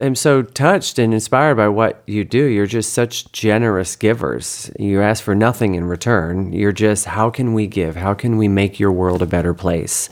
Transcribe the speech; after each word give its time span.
am 0.00 0.14
so 0.14 0.42
touched 0.42 0.98
and 0.98 1.12
inspired 1.12 1.56
by 1.56 1.68
what 1.68 2.02
you 2.06 2.24
do. 2.24 2.44
You're 2.44 2.66
just 2.66 2.92
such 2.92 3.30
generous 3.32 3.96
givers. 3.96 4.70
You 4.78 5.02
ask 5.02 5.22
for 5.22 5.34
nothing 5.34 5.74
in 5.74 5.84
return. 5.84 6.52
You're 6.52 6.72
just, 6.72 7.04
how 7.04 7.30
can 7.30 7.54
we 7.54 7.66
give? 7.66 7.96
How 7.96 8.14
can 8.14 8.36
we 8.36 8.48
make 8.48 8.80
your 8.80 8.92
world 8.92 9.22
a 9.22 9.26
better 9.26 9.54
place? 9.54 10.08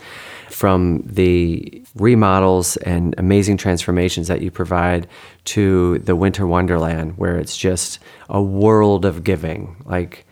From 0.51 1.03
the 1.04 1.85
remodels 1.95 2.77
and 2.79 3.14
amazing 3.19 3.59
transformations 3.59 4.29
that 4.29 4.43
you 4.43 4.51
provide 4.51 5.06
to 5.45 5.98
the 6.00 6.16
Winter 6.16 6.46
Wonderland, 6.46 7.16
where 7.16 7.39
it's 7.39 7.57
just 7.57 8.00
a 8.29 8.43
world 8.43 9.05
of 9.05 9.23
giving. 9.23 9.82
Like, 9.84 10.27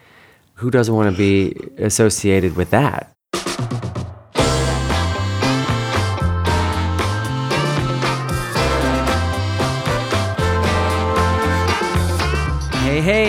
who 0.54 0.70
doesn't 0.70 0.94
want 0.94 1.14
to 1.14 1.16
be 1.16 1.54
associated 1.78 2.56
with 2.56 2.70
that? 2.70 3.15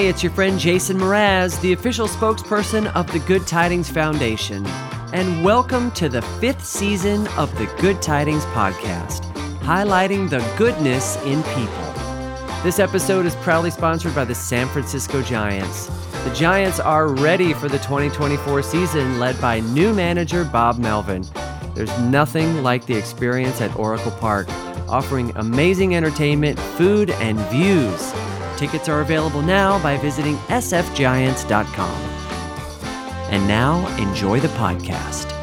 It's 0.07 0.23
your 0.23 0.31
friend 0.31 0.57
Jason 0.57 0.97
Mraz, 0.97 1.59
the 1.59 1.73
official 1.73 2.07
spokesperson 2.07 2.89
of 2.95 3.11
the 3.11 3.20
Good 3.20 3.45
Tidings 3.45 3.89
Foundation. 3.89 4.66
And 5.11 5.43
welcome 5.43 5.91
to 5.91 6.07
the 6.07 6.21
fifth 6.39 6.63
season 6.63 7.27
of 7.35 7.53
the 7.57 7.66
Good 7.81 8.02
Tidings 8.02 8.45
Podcast, 8.45 9.25
highlighting 9.59 10.30
the 10.30 10.39
goodness 10.57 11.17
in 11.25 11.43
people. 11.43 11.93
This 12.63 12.80
episode 12.80 13.25
is 13.25 13.35
proudly 13.35 13.70
sponsored 13.70 14.16
by 14.16 14.23
the 14.23 14.33
San 14.33 14.70
Francisco 14.70 15.21
Giants. 15.21 15.88
The 16.23 16.33
Giants 16.33 16.80
are 16.80 17.09
ready 17.09 17.52
for 17.52 17.67
the 17.67 17.80
2024 17.80 18.63
season, 18.63 19.19
led 19.19 19.39
by 19.41 19.59
new 19.59 19.94
manager 19.94 20.45
Bob 20.45 20.77
Melvin. 20.77 21.25
There's 21.75 21.99
nothing 21.99 22.63
like 22.63 22.85
the 22.85 22.95
experience 22.95 23.59
at 23.59 23.75
Oracle 23.75 24.11
Park, 24.11 24.47
offering 24.88 25.33
amazing 25.35 25.97
entertainment, 25.97 26.58
food, 26.58 27.09
and 27.11 27.38
views. 27.49 28.13
Tickets 28.57 28.89
are 28.89 29.02
available 29.02 29.44
now 29.44 29.81
by 29.83 29.97
visiting 29.97 30.36
sfgiants.com. 30.47 31.95
And 33.30 33.47
now, 33.47 33.86
enjoy 33.97 34.39
the 34.39 34.47
podcast. 34.49 35.33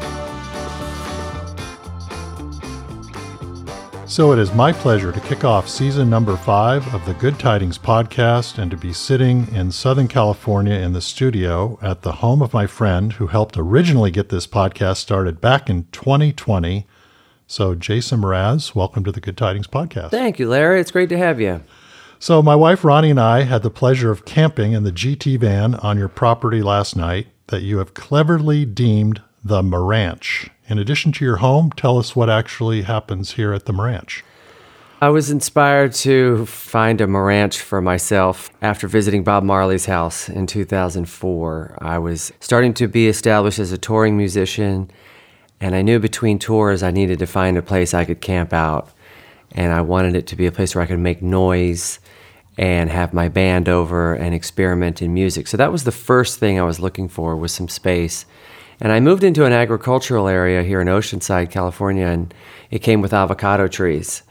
So 4.07 4.31
it 4.31 4.39
is 4.39 4.53
my 4.53 4.71
pleasure 4.71 5.11
to 5.11 5.19
kick 5.21 5.43
off 5.43 5.67
season 5.67 6.09
number 6.09 6.37
five 6.37 6.93
of 6.93 7.05
the 7.05 7.13
Good 7.15 7.37
Tidings 7.37 7.77
podcast 7.77 8.57
and 8.57 8.71
to 8.71 8.77
be 8.77 8.93
sitting 8.93 9.47
in 9.53 9.71
Southern 9.71 10.07
California 10.07 10.75
in 10.75 10.93
the 10.93 11.01
studio 11.01 11.77
at 11.81 12.01
the 12.01 12.13
home 12.13 12.41
of 12.41 12.53
my 12.53 12.65
friend 12.65 13.13
who 13.13 13.27
helped 13.27 13.57
originally 13.57 14.11
get 14.11 14.29
this 14.29 14.47
podcast 14.47 14.97
started 14.97 15.41
back 15.41 15.69
in 15.69 15.85
2020. 15.91 16.87
So, 17.47 17.75
Jason 17.75 18.21
Mraz, 18.21 18.73
welcome 18.73 19.03
to 19.03 19.11
the 19.11 19.21
Good 19.21 19.37
Tidings 19.37 19.67
podcast. 19.67 20.11
Thank 20.11 20.39
you, 20.39 20.47
Larry. 20.49 20.79
It's 20.79 20.91
great 20.91 21.09
to 21.09 21.17
have 21.17 21.41
you. 21.41 21.61
So, 22.25 22.41
my 22.41 22.55
wife 22.55 22.83
Ronnie 22.83 23.11
and 23.11 23.19
I 23.19 23.43
had 23.43 23.61
the 23.61 23.69
pleasure 23.69 24.09
of 24.09 24.25
camping 24.25 24.71
in 24.71 24.83
the 24.83 24.91
GT 24.91 25.39
van 25.39 25.75
on 25.75 25.99
your 25.99 26.07
property 26.07 26.63
last 26.63 26.95
night 26.95 27.27
that 27.49 27.61
you 27.61 27.77
have 27.77 27.93
cleverly 27.93 28.65
deemed 28.65 29.21
the 29.43 29.61
Mranch. 29.61 30.49
In 30.67 30.79
addition 30.79 31.11
to 31.11 31.23
your 31.23 31.35
home, 31.35 31.69
tell 31.69 31.99
us 31.99 32.15
what 32.15 32.27
actually 32.27 32.81
happens 32.81 33.33
here 33.33 33.53
at 33.53 33.67
the 33.67 33.73
Mranch. 33.73 34.23
I 34.99 35.09
was 35.09 35.29
inspired 35.29 35.93
to 35.97 36.47
find 36.47 36.99
a 36.99 37.05
Mranch 37.05 37.59
for 37.59 37.79
myself 37.79 38.49
after 38.59 38.87
visiting 38.87 39.23
Bob 39.23 39.43
Marley's 39.43 39.85
house 39.85 40.27
in 40.27 40.47
2004. 40.47 41.77
I 41.79 41.99
was 41.99 42.33
starting 42.39 42.73
to 42.73 42.87
be 42.87 43.07
established 43.07 43.59
as 43.59 43.71
a 43.71 43.77
touring 43.77 44.17
musician, 44.17 44.89
and 45.61 45.75
I 45.75 45.83
knew 45.83 45.99
between 45.99 46.39
tours 46.39 46.81
I 46.81 46.89
needed 46.89 47.19
to 47.19 47.27
find 47.27 47.55
a 47.55 47.61
place 47.61 47.93
I 47.93 48.03
could 48.03 48.21
camp 48.21 48.51
out. 48.51 48.89
And 49.51 49.71
I 49.71 49.81
wanted 49.81 50.15
it 50.15 50.25
to 50.27 50.35
be 50.35 50.47
a 50.47 50.51
place 50.51 50.73
where 50.73 50.83
I 50.83 50.87
could 50.87 50.97
make 50.97 51.21
noise 51.21 51.99
and 52.57 52.89
have 52.89 53.13
my 53.13 53.27
band 53.27 53.67
over 53.67 54.13
and 54.13 54.33
experiment 54.33 55.01
in 55.01 55.13
music. 55.13 55.47
So 55.47 55.57
that 55.57 55.71
was 55.71 55.83
the 55.83 55.91
first 55.91 56.39
thing 56.39 56.59
I 56.59 56.63
was 56.63 56.79
looking 56.79 57.09
for 57.09 57.35
was 57.35 57.53
some 57.53 57.67
space. 57.67 58.25
And 58.79 58.91
I 58.91 58.99
moved 58.99 59.23
into 59.23 59.45
an 59.45 59.53
agricultural 59.53 60.27
area 60.27 60.63
here 60.63 60.81
in 60.81 60.87
Oceanside, 60.87 61.49
California, 61.49 62.05
and 62.05 62.33
it 62.71 62.79
came 62.79 63.01
with 63.01 63.13
avocado 63.13 63.67
trees. 63.67 64.23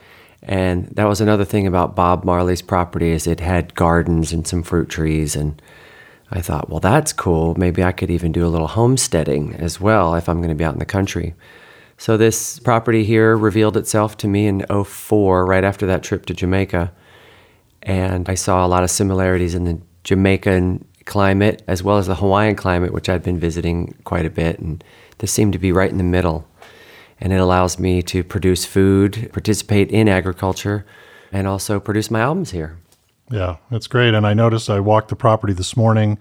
And 0.42 0.88
that 0.88 1.08
was 1.08 1.20
another 1.20 1.44
thing 1.44 1.66
about 1.66 1.96
Bob 1.96 2.24
Marley's 2.24 2.62
property 2.62 3.10
is 3.10 3.26
it 3.26 3.40
had 3.40 3.74
gardens 3.74 4.32
and 4.32 4.46
some 4.46 4.62
fruit 4.62 4.88
trees 4.90 5.34
and 5.36 5.60
I 6.30 6.40
thought, 6.40 6.68
well, 6.68 6.80
that's 6.80 7.12
cool. 7.12 7.54
Maybe 7.54 7.84
I 7.84 7.92
could 7.92 8.10
even 8.10 8.32
do 8.32 8.44
a 8.44 8.48
little 8.48 8.66
homesteading 8.66 9.54
as 9.54 9.80
well 9.80 10.14
if 10.14 10.28
I'm 10.28 10.38
going 10.38 10.48
to 10.48 10.54
be 10.54 10.64
out 10.64 10.72
in 10.72 10.80
the 10.80 10.84
country. 10.84 11.34
So 11.96 12.16
this 12.16 12.58
property 12.58 13.04
here 13.04 13.36
revealed 13.36 13.76
itself 13.76 14.16
to 14.18 14.28
me 14.28 14.46
in 14.46 14.66
04, 14.66 15.46
right 15.46 15.62
after 15.62 15.86
that 15.86 16.02
trip 16.02 16.26
to 16.26 16.34
Jamaica. 16.34 16.92
And 17.84 18.28
I 18.28 18.34
saw 18.34 18.64
a 18.64 18.68
lot 18.68 18.82
of 18.82 18.90
similarities 18.90 19.54
in 19.54 19.64
the 19.64 19.80
Jamaican 20.02 20.86
climate 21.04 21.62
as 21.66 21.82
well 21.82 21.98
as 21.98 22.06
the 22.06 22.16
Hawaiian 22.16 22.56
climate, 22.56 22.92
which 22.92 23.08
I've 23.08 23.22
been 23.22 23.38
visiting 23.38 23.94
quite 24.04 24.24
a 24.24 24.30
bit. 24.30 24.58
And 24.58 24.82
this 25.18 25.30
seemed 25.30 25.52
to 25.52 25.58
be 25.58 25.70
right 25.70 25.90
in 25.90 25.98
the 25.98 26.04
middle. 26.04 26.48
And 27.20 27.32
it 27.32 27.36
allows 27.36 27.78
me 27.78 28.02
to 28.02 28.24
produce 28.24 28.64
food, 28.64 29.30
participate 29.32 29.90
in 29.90 30.08
agriculture, 30.08 30.84
and 31.30 31.46
also 31.46 31.78
produce 31.78 32.10
my 32.10 32.20
albums 32.20 32.50
here. 32.50 32.78
Yeah, 33.30 33.56
that's 33.70 33.86
great. 33.86 34.14
And 34.14 34.26
I 34.26 34.34
noticed 34.34 34.68
I 34.68 34.80
walked 34.80 35.08
the 35.08 35.16
property 35.16 35.52
this 35.52 35.76
morning. 35.76 36.18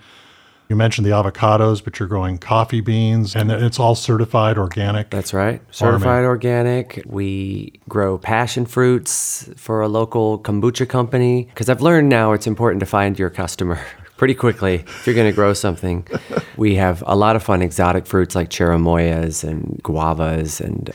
You 0.74 0.78
mentioned 0.78 1.06
the 1.06 1.12
avocados, 1.12 1.84
but 1.84 2.00
you're 2.00 2.08
growing 2.08 2.40
coffee 2.40 2.82
beans, 2.82 3.36
and 3.36 3.52
it's 3.52 3.80
all 3.80 3.94
certified 3.94 4.58
organic. 4.58 5.12
That's 5.12 5.32
right. 5.32 5.62
Certified 5.70 6.24
organic. 6.24 7.04
We 7.06 7.80
grow 7.88 8.18
passion 8.18 8.66
fruits 8.66 9.48
for 9.56 9.82
a 9.82 9.88
local 9.88 10.40
kombucha 10.40 10.90
company 10.90 11.44
because 11.44 11.70
I've 11.70 11.84
learned 11.84 12.10
now 12.10 12.32
it's 12.32 12.48
important 12.48 12.80
to 12.80 12.88
find 12.88 13.20
your 13.20 13.30
customer 13.30 13.80
pretty 14.18 14.34
quickly 14.34 14.78
if 14.78 15.06
you're 15.06 15.16
going 15.16 15.30
to 15.30 15.36
grow 15.36 15.54
something. 15.54 16.08
we 16.58 16.74
have 16.74 17.04
a 17.06 17.16
lot 17.16 17.36
of 17.36 17.44
fun 17.44 17.62
exotic 17.62 18.08
fruits 18.08 18.34
like 18.34 18.50
cherimoyas 18.50 19.48
and 19.48 19.80
guavas 19.84 20.60
and 20.60 20.90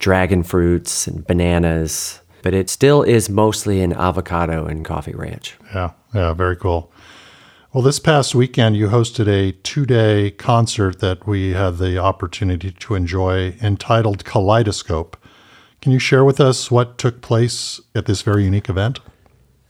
dragon 0.00 0.42
fruits 0.42 1.06
and 1.06 1.26
bananas, 1.26 2.20
but 2.42 2.52
it 2.52 2.68
still 2.68 3.02
is 3.02 3.30
mostly 3.30 3.80
an 3.80 3.94
avocado 3.94 4.66
and 4.66 4.84
coffee 4.84 5.14
ranch. 5.14 5.56
Yeah, 5.74 5.92
yeah, 6.12 6.34
very 6.34 6.56
cool. 6.56 6.92
Well, 7.74 7.82
this 7.82 7.98
past 7.98 8.36
weekend, 8.36 8.76
you 8.76 8.86
hosted 8.86 9.26
a 9.26 9.50
two 9.50 9.84
day 9.84 10.30
concert 10.30 11.00
that 11.00 11.26
we 11.26 11.54
had 11.54 11.78
the 11.78 11.98
opportunity 11.98 12.70
to 12.70 12.94
enjoy 12.94 13.56
entitled 13.60 14.24
Kaleidoscope. 14.24 15.16
Can 15.82 15.90
you 15.90 15.98
share 15.98 16.24
with 16.24 16.38
us 16.38 16.70
what 16.70 16.98
took 16.98 17.20
place 17.20 17.80
at 17.92 18.06
this 18.06 18.22
very 18.22 18.44
unique 18.44 18.68
event? 18.68 19.00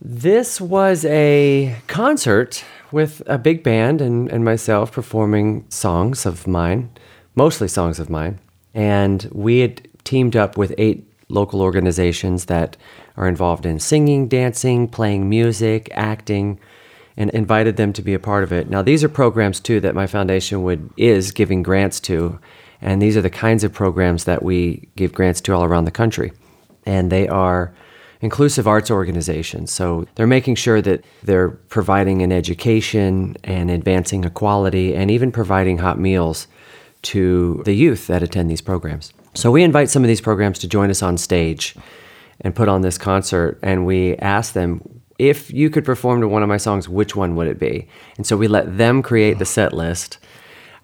This 0.03 0.61
was 0.61 1.07
a 1.07 1.77
concert 1.87 2.63
with 2.93 3.23
a 3.27 3.39
big 3.39 3.63
band 3.63 4.03
and, 4.03 4.31
and 4.31 4.45
myself 4.45 4.93
performing 4.93 5.65
songs 5.71 6.27
of 6.27 6.47
mine, 6.47 6.91
mostly 7.35 7.69
songs 7.69 7.99
of 7.99 8.11
mine. 8.11 8.39
And 8.75 9.31
we 9.33 9.61
had 9.61 9.89
teamed 10.05 10.37
up 10.37 10.59
with 10.59 10.75
eight 10.77 11.11
local 11.31 11.63
organizations 11.63 12.45
that 12.45 12.77
are 13.17 13.27
involved 13.27 13.65
in 13.65 13.81
singing, 13.81 14.29
dancing, 14.29 14.89
playing 14.89 15.31
music, 15.31 15.89
acting 15.93 16.61
and 17.17 17.31
invited 17.31 17.77
them 17.77 17.93
to 17.93 18.03
be 18.03 18.15
a 18.15 18.19
part 18.19 18.43
of 18.43 18.53
it. 18.53 18.69
Now 18.69 18.83
these 18.83 19.05
are 19.05 19.09
programs 19.09 19.61
too 19.61 19.81
that 19.81 19.95
my 19.95 20.07
foundation 20.07 20.63
would 20.63 20.91
is 20.97 21.31
giving 21.31 21.63
grants 21.63 22.01
to, 22.01 22.39
and 22.81 23.01
these 23.01 23.17
are 23.17 23.23
the 23.23 23.31
kinds 23.31 23.65
of 23.65 23.73
programs 23.73 24.25
that 24.25 24.43
we 24.43 24.89
give 24.97 25.13
grants 25.13 25.41
to 25.43 25.53
all 25.55 25.65
around 25.65 25.85
the 25.85 25.91
country. 25.91 26.33
And 26.87 27.11
they 27.11 27.29
are 27.29 27.75
inclusive 28.21 28.67
arts 28.67 28.91
organizations. 28.91 29.71
So 29.71 30.07
they're 30.15 30.27
making 30.27 30.55
sure 30.55 30.81
that 30.83 31.05
they're 31.23 31.51
providing 31.51 32.23
an 32.23 32.33
education 32.33 33.37
and 33.45 33.71
advancing 33.71 34.25
equality 34.25 34.95
and 34.95 35.11
even 35.11 35.31
providing 35.31 35.79
hot 35.79 35.99
meals 35.99 36.47
to 37.03 37.63
the 37.65 37.75
youth 37.75 38.07
that 38.07 38.23
attend 38.23 38.51
these 38.51 38.63
programs. 38.63 39.13
So 39.35 39.51
we 39.51 39.63
invite 39.63 39.91
some 39.91 40.03
of 40.03 40.09
these 40.09 40.23
programs 40.23 40.59
to 40.61 40.69
join 40.69 40.91
us 40.91 41.03
on 41.03 41.19
stage 41.19 41.77
and 42.41 42.55
put 42.55 42.69
on 42.69 42.81
this 42.81 42.97
concert 42.97 43.59
and 43.63 43.85
we 43.85 44.17
ask 44.17 44.55
them 44.55 44.81
if 45.19 45.53
you 45.53 45.71
could 45.71 45.85
perform 45.85 46.21
to 46.21 46.29
one 46.29 46.43
of 46.43 46.49
my 46.49 46.57
songs, 46.57 46.89
which 46.89 47.15
one 47.15 47.37
would 47.37 47.47
it 47.47 47.59
be? 47.59 47.89
And 48.17 48.27
so 48.27 48.37
we 48.37 48.49
let 48.49 48.79
them 48.79 49.03
create 49.03 49.39
the 49.39 49.45
set 49.45 49.73
list, 49.73 50.19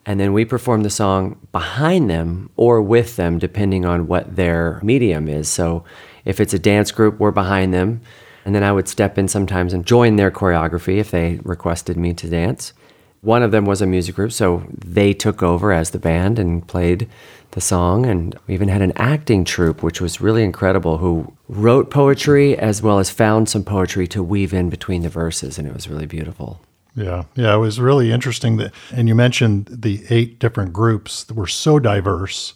and 0.07 0.19
then 0.19 0.33
we 0.33 0.45
perform 0.45 0.83
the 0.83 0.91
song 0.91 1.39
behind 1.53 2.09
them 2.09 2.51
or 2.57 2.81
with 2.81 3.17
them, 3.17 3.39
depending 3.39 3.85
on 3.85 4.07
what 4.07 4.37
their 4.37 4.81
medium 4.83 5.29
is. 5.29 5.49
So 5.49 5.85
if 6.25 6.41
it's 6.41 6.55
a 6.55 6.59
dance 6.59 6.91
group, 6.91 7.19
we're 7.19 7.31
behind 7.31 7.75
them. 7.75 8.01
And 8.45 8.55
then 8.55 8.65
I 8.65 8.73
would 8.73 8.89
step 8.89 9.19
in 9.19 9.29
sometimes 9.29 9.75
and 9.75 9.85
join 9.85 10.17
their 10.17 10.31
choreography 10.31 10.97
if 10.97 11.11
they 11.11 11.41
requested 11.43 11.97
me 11.99 12.15
to 12.15 12.29
dance. 12.29 12.73
One 13.23 13.43
of 13.43 13.51
them 13.51 13.67
was 13.67 13.83
a 13.83 13.87
music 13.87 14.15
group, 14.15 14.33
so 14.33 14.65
they 14.73 15.13
took 15.13 15.43
over 15.43 15.73
as 15.73 15.91
the 15.91 15.99
band 15.99 16.39
and 16.39 16.67
played 16.67 17.09
the 17.51 17.61
song. 17.61 18.07
And 18.07 18.35
we 18.47 18.55
even 18.55 18.69
had 18.69 18.81
an 18.81 18.93
acting 18.97 19.45
troupe, 19.45 19.83
which 19.83 20.01
was 20.01 20.21
really 20.21 20.43
incredible, 20.43 20.99
who 20.99 21.33
wrote 21.49 21.91
poetry 21.91 22.57
as 22.57 22.81
well 22.81 22.99
as 22.99 23.11
found 23.11 23.49
some 23.49 23.65
poetry 23.65 24.07
to 24.09 24.23
weave 24.23 24.55
in 24.55 24.71
between 24.71 25.03
the 25.03 25.09
verses. 25.11 25.59
And 25.59 25.69
it 25.69 25.75
was 25.75 25.89
really 25.89 26.07
beautiful. 26.07 26.61
Yeah, 26.97 27.25
yeah, 27.35 27.55
it 27.55 27.59
was 27.59 27.79
really 27.79 28.11
interesting 28.11 28.57
that, 28.57 28.73
and 28.91 29.07
you 29.07 29.15
mentioned 29.15 29.69
the 29.71 30.05
eight 30.11 30.39
different 30.39 30.73
groups 30.73 31.23
that 31.25 31.35
were 31.35 31.47
so 31.47 31.79
diverse. 31.79 32.55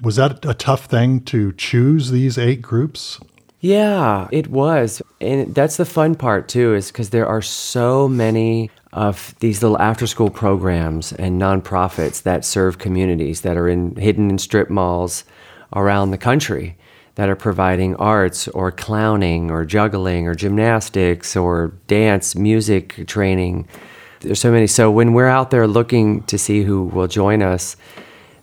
Was 0.00 0.16
that 0.16 0.44
a 0.44 0.54
tough 0.54 0.86
thing 0.86 1.20
to 1.22 1.52
choose 1.52 2.10
these 2.10 2.38
eight 2.38 2.62
groups? 2.62 3.18
Yeah, 3.60 4.28
it 4.30 4.48
was. 4.48 5.00
And 5.20 5.54
that's 5.54 5.76
the 5.76 5.84
fun 5.84 6.16
part 6.16 6.48
too, 6.48 6.74
is 6.74 6.90
because 6.90 7.10
there 7.10 7.26
are 7.26 7.42
so 7.42 8.08
many 8.08 8.70
of 8.92 9.34
these 9.40 9.62
little 9.62 9.78
after 9.80 10.06
school 10.06 10.30
programs 10.30 11.12
and 11.14 11.40
nonprofits 11.40 12.22
that 12.22 12.44
serve 12.44 12.78
communities 12.78 13.40
that 13.40 13.56
are 13.56 13.68
in 13.68 13.96
hidden 13.96 14.28
in 14.30 14.38
strip 14.38 14.68
malls 14.68 15.24
around 15.74 16.10
the 16.10 16.18
country 16.18 16.76
that 17.14 17.28
are 17.28 17.36
providing 17.36 17.94
arts 17.96 18.48
or 18.48 18.70
clowning 18.70 19.50
or 19.50 19.64
juggling 19.64 20.26
or 20.26 20.34
gymnastics 20.34 21.36
or 21.36 21.72
dance, 21.86 22.34
music 22.34 23.06
training. 23.06 23.66
There's 24.20 24.40
so 24.40 24.50
many. 24.52 24.66
So 24.66 24.90
when 24.90 25.12
we're 25.14 25.28
out 25.28 25.50
there 25.50 25.66
looking 25.66 26.22
to 26.24 26.38
see 26.38 26.62
who 26.62 26.84
will 26.84 27.08
join 27.08 27.42
us, 27.42 27.76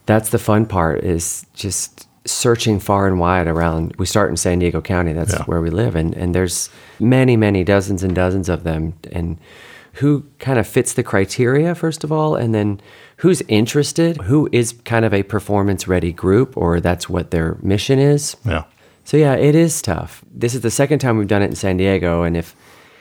that's 0.06 0.30
the 0.30 0.40
fun 0.40 0.66
part 0.66 1.04
is 1.04 1.45
just 1.54 2.07
searching 2.25 2.80
far 2.80 3.07
and 3.07 3.19
wide 3.19 3.48
around. 3.48 3.95
We 3.98 4.06
start 4.06 4.30
in 4.30 4.38
San 4.38 4.60
Diego 4.60 4.81
County, 4.81 5.13
that's 5.13 5.34
Yeah. 5.34 5.44
where 5.45 5.62
we 5.62 5.69
live, 5.69 5.95
and, 5.95 6.13
and 6.16 6.36
there's 6.36 6.69
many, 7.00 7.38
many 7.38 7.63
dozens 7.63 8.04
and 8.04 8.13
dozens 8.13 8.50
of 8.50 8.63
them. 8.63 8.94
And 9.12 9.38
who 9.94 10.26
kind 10.40 10.60
of 10.60 10.68
fits 10.68 10.94
the 10.94 11.04
criteria, 11.04 11.76
first 11.76 12.04
of 12.04 12.12
all, 12.12 12.36
and 12.36 12.54
then 12.54 12.80
who's 13.18 13.42
interested, 13.48 14.18
who 14.22 14.48
is 14.52 14.74
kind 14.86 15.06
of 15.06 15.14
a 15.14 15.24
performance 15.24 15.88
ready 15.88 16.12
group, 16.12 16.56
or 16.56 16.80
that's 16.80 17.10
what 17.10 17.32
their 17.32 17.58
mission 17.62 18.00
is. 18.00 18.38
Yeah. 18.46 18.64
So 19.04 19.18
yeah, 19.18 19.36
it 19.36 19.56
is 19.56 19.82
tough. 19.82 20.24
This 20.32 20.54
is 20.54 20.62
the 20.62 20.72
second 20.72 21.00
time 21.00 21.18
we've 21.18 21.28
done 21.28 21.42
it 21.42 21.48
in 21.48 21.56
San 21.56 21.78
Diego, 21.78 22.24
and 22.24 22.38
if 22.38 22.56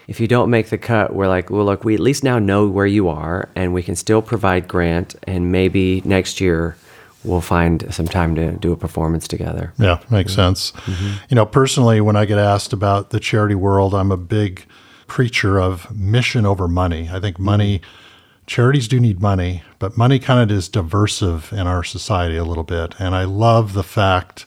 if 0.09 0.21
you 0.21 0.27
don't 0.27 0.49
make 0.49 0.71
the 0.71 0.79
cut, 0.79 1.15
we're 1.15 1.29
like, 1.29 1.51
well, 1.51 1.67
look, 1.67 1.85
we 1.85 1.95
at 1.95 2.01
least 2.01 2.25
now 2.25 2.39
know 2.39 2.67
where 2.67 2.87
you 2.87 3.09
are, 3.09 3.51
and 3.55 3.75
we 3.75 3.83
can 3.83 3.95
still 3.95 4.23
provide 4.23 4.67
grant, 4.67 5.15
and 5.25 5.53
maybe 5.53 6.01
next 6.05 6.41
year 6.41 6.79
we'll 7.25 7.43
find 7.43 7.93
some 7.93 8.09
time 8.09 8.35
to 8.35 8.53
do 8.53 8.73
a 8.73 8.77
performance 8.77 9.29
together. 9.29 9.75
Yeah, 9.79 10.01
makes 10.09 10.35
sense. 10.35 10.73
Mm-hmm. 10.73 11.25
You 11.29 11.35
know, 11.35 11.45
personally, 11.45 12.01
when 12.01 12.17
I 12.17 12.25
get 12.25 12.39
asked 12.39 12.73
about 12.73 13.11
the 13.11 13.21
charity 13.21 13.55
world, 13.55 13.95
I'm 13.95 14.11
a 14.11 14.17
big 14.17 14.65
preacher 15.09 15.59
of 15.59 15.95
mission 15.97 16.47
over 16.47 16.69
money. 16.69 17.09
I 17.11 17.19
think 17.19 17.39
money, 17.39 17.81
charities 18.47 18.87
do 18.87 19.01
need 19.01 19.21
money, 19.21 19.63
but 19.79 19.97
money 19.97 20.19
kind 20.19 20.41
of 20.41 20.57
is 20.57 20.69
diversive 20.69 21.53
in 21.53 21.67
our 21.67 21.83
society 21.83 22.37
a 22.37 22.45
little 22.45 22.65
bit. 22.65 22.95
And 22.99 23.15
I 23.15 23.25
love 23.25 23.73
the 23.73 23.83
fact 23.83 24.47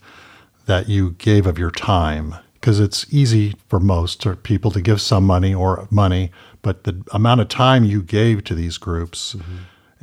that 0.65 0.87
you 0.87 1.11
gave 1.11 1.45
of 1.45 1.57
your 1.57 1.71
time 1.71 2.35
because 2.53 2.79
it's 2.79 3.11
easy 3.11 3.55
for 3.67 3.79
most 3.79 4.25
people 4.43 4.69
to 4.71 4.81
give 4.81 5.01
some 5.01 5.25
money 5.25 5.53
or 5.53 5.87
money, 5.89 6.31
but 6.61 6.83
the 6.83 7.03
amount 7.11 7.41
of 7.41 7.49
time 7.49 7.83
you 7.83 8.03
gave 8.03 8.43
to 8.43 8.53
these 8.53 8.77
groups 8.77 9.33
mm-hmm. 9.33 9.57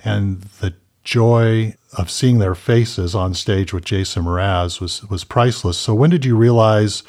and 0.04 0.42
the 0.60 0.74
joy 1.04 1.74
of 1.96 2.10
seeing 2.10 2.38
their 2.38 2.56
faces 2.56 3.14
on 3.14 3.32
stage 3.32 3.72
with 3.72 3.84
Jason 3.84 4.24
Mraz 4.24 4.80
was 4.80 5.04
was 5.04 5.24
priceless. 5.24 5.78
So 5.78 5.94
when 5.94 6.10
did 6.10 6.24
you 6.24 6.36
realize 6.36 7.02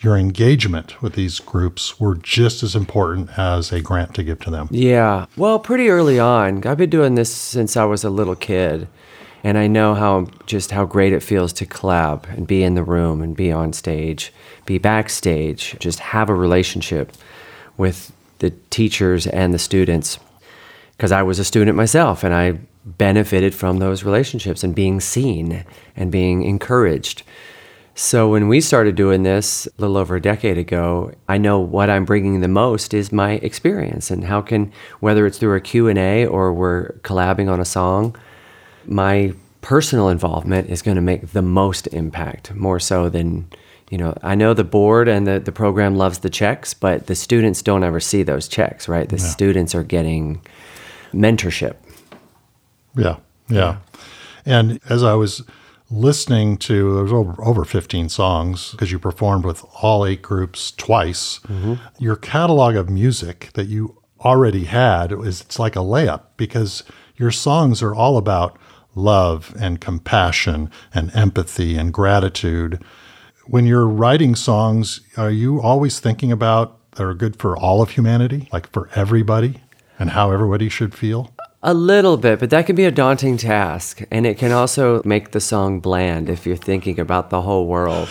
your 0.00 0.16
engagement 0.16 1.00
with 1.02 1.14
these 1.14 1.40
groups 1.40 1.98
were 1.98 2.14
just 2.14 2.62
as 2.62 2.76
important 2.76 3.38
as 3.38 3.72
a 3.72 3.80
grant 3.80 4.14
to 4.14 4.22
give 4.22 4.40
to 4.40 4.50
them? 4.50 4.68
Yeah. 4.70 5.26
Well, 5.36 5.58
pretty 5.58 5.88
early 5.88 6.18
on. 6.18 6.66
I've 6.66 6.78
been 6.78 6.90
doing 6.90 7.14
this 7.14 7.32
since 7.32 7.76
I 7.76 7.84
was 7.84 8.04
a 8.04 8.10
little 8.10 8.36
kid. 8.36 8.88
And 9.42 9.58
I 9.58 9.66
know 9.66 9.94
how 9.94 10.28
just 10.46 10.70
how 10.70 10.86
great 10.86 11.12
it 11.12 11.22
feels 11.22 11.52
to 11.54 11.66
collab 11.66 12.26
and 12.34 12.46
be 12.46 12.62
in 12.62 12.74
the 12.74 12.82
room 12.82 13.20
and 13.20 13.36
be 13.36 13.52
on 13.52 13.74
stage, 13.74 14.32
be 14.64 14.78
backstage, 14.78 15.76
just 15.78 15.98
have 15.98 16.30
a 16.30 16.34
relationship 16.34 17.12
with 17.76 18.10
the 18.38 18.50
teachers 18.70 19.26
and 19.26 19.52
the 19.52 19.58
students. 19.58 20.18
Because 20.96 21.12
I 21.12 21.22
was 21.22 21.38
a 21.38 21.44
student 21.44 21.76
myself 21.76 22.24
and 22.24 22.32
I 22.32 22.58
benefited 22.86 23.54
from 23.54 23.78
those 23.78 24.02
relationships 24.02 24.64
and 24.64 24.74
being 24.74 24.98
seen 25.00 25.64
and 25.94 26.10
being 26.10 26.42
encouraged. 26.42 27.22
So 27.94 28.28
when 28.28 28.48
we 28.48 28.60
started 28.60 28.96
doing 28.96 29.22
this 29.22 29.66
a 29.66 29.80
little 29.80 29.96
over 29.96 30.16
a 30.16 30.20
decade 30.20 30.58
ago, 30.58 31.12
I 31.28 31.38
know 31.38 31.60
what 31.60 31.88
I'm 31.88 32.04
bringing 32.04 32.40
the 32.40 32.48
most 32.48 32.92
is 32.92 33.12
my 33.12 33.32
experience 33.34 34.10
and 34.10 34.24
how 34.24 34.40
can 34.40 34.72
whether 35.00 35.26
it's 35.26 35.38
through 35.38 35.54
a 35.54 35.60
Q&A 35.60 36.26
or 36.26 36.52
we're 36.52 36.92
collabing 37.02 37.48
on 37.50 37.60
a 37.60 37.64
song, 37.64 38.16
my 38.86 39.32
personal 39.60 40.08
involvement 40.08 40.68
is 40.68 40.82
going 40.82 40.96
to 40.96 41.00
make 41.00 41.32
the 41.32 41.42
most 41.42 41.86
impact 41.88 42.52
more 42.54 42.78
so 42.78 43.08
than 43.08 43.48
you 43.90 43.96
know 43.96 44.14
i 44.22 44.34
know 44.34 44.52
the 44.52 44.62
board 44.62 45.08
and 45.08 45.26
the, 45.26 45.40
the 45.40 45.52
program 45.52 45.96
loves 45.96 46.18
the 46.18 46.28
checks 46.28 46.74
but 46.74 47.06
the 47.06 47.14
students 47.14 47.62
don't 47.62 47.82
ever 47.82 47.98
see 47.98 48.22
those 48.22 48.46
checks 48.46 48.88
right? 48.88 49.08
The 49.08 49.18
students 49.18 49.74
are 49.74 49.82
getting 49.82 50.42
mentorship. 51.14 51.76
Yeah, 52.96 53.16
yeah. 53.48 53.78
And 54.44 54.80
as 54.88 55.02
I 55.02 55.14
was 55.14 55.42
listening 55.90 56.56
to, 56.56 56.94
there's 56.94 57.12
over, 57.12 57.42
over 57.44 57.64
15 57.64 58.08
songs 58.08 58.72
because 58.72 58.90
you 58.90 58.98
performed 58.98 59.44
with 59.44 59.64
all 59.82 60.06
eight 60.06 60.22
groups 60.22 60.72
twice. 60.72 61.40
Mm-hmm. 61.40 61.74
Your 61.98 62.16
catalog 62.16 62.74
of 62.76 62.88
music 62.88 63.50
that 63.54 63.66
you 63.66 64.02
already 64.20 64.64
had 64.64 65.12
is 65.12 65.42
it's 65.42 65.58
like 65.58 65.76
a 65.76 65.80
layup 65.80 66.22
because 66.36 66.82
your 67.16 67.30
songs 67.30 67.82
are 67.82 67.94
all 67.94 68.16
about 68.16 68.58
love 68.94 69.54
and 69.58 69.80
compassion 69.80 70.70
and 70.92 71.14
empathy 71.14 71.76
and 71.76 71.92
gratitude. 71.92 72.82
When 73.46 73.66
you're 73.66 73.88
writing 73.88 74.34
songs, 74.34 75.00
are 75.16 75.30
you 75.30 75.60
always 75.60 76.00
thinking 76.00 76.32
about 76.32 76.90
that 76.92 77.04
are 77.04 77.14
good 77.14 77.36
for 77.36 77.56
all 77.56 77.82
of 77.82 77.90
humanity, 77.90 78.48
like 78.52 78.70
for 78.72 78.88
everybody, 78.94 79.60
and 79.98 80.10
how 80.10 80.30
everybody 80.30 80.68
should 80.68 80.94
feel? 80.94 81.34
A 81.66 81.72
little 81.72 82.18
bit, 82.18 82.40
but 82.40 82.50
that 82.50 82.66
can 82.66 82.76
be 82.76 82.84
a 82.84 82.90
daunting 82.90 83.38
task. 83.38 84.02
And 84.10 84.26
it 84.26 84.36
can 84.36 84.52
also 84.52 85.00
make 85.06 85.30
the 85.30 85.40
song 85.40 85.80
bland 85.80 86.28
if 86.28 86.44
you're 86.44 86.56
thinking 86.56 87.00
about 87.00 87.30
the 87.30 87.40
whole 87.40 87.66
world. 87.66 88.10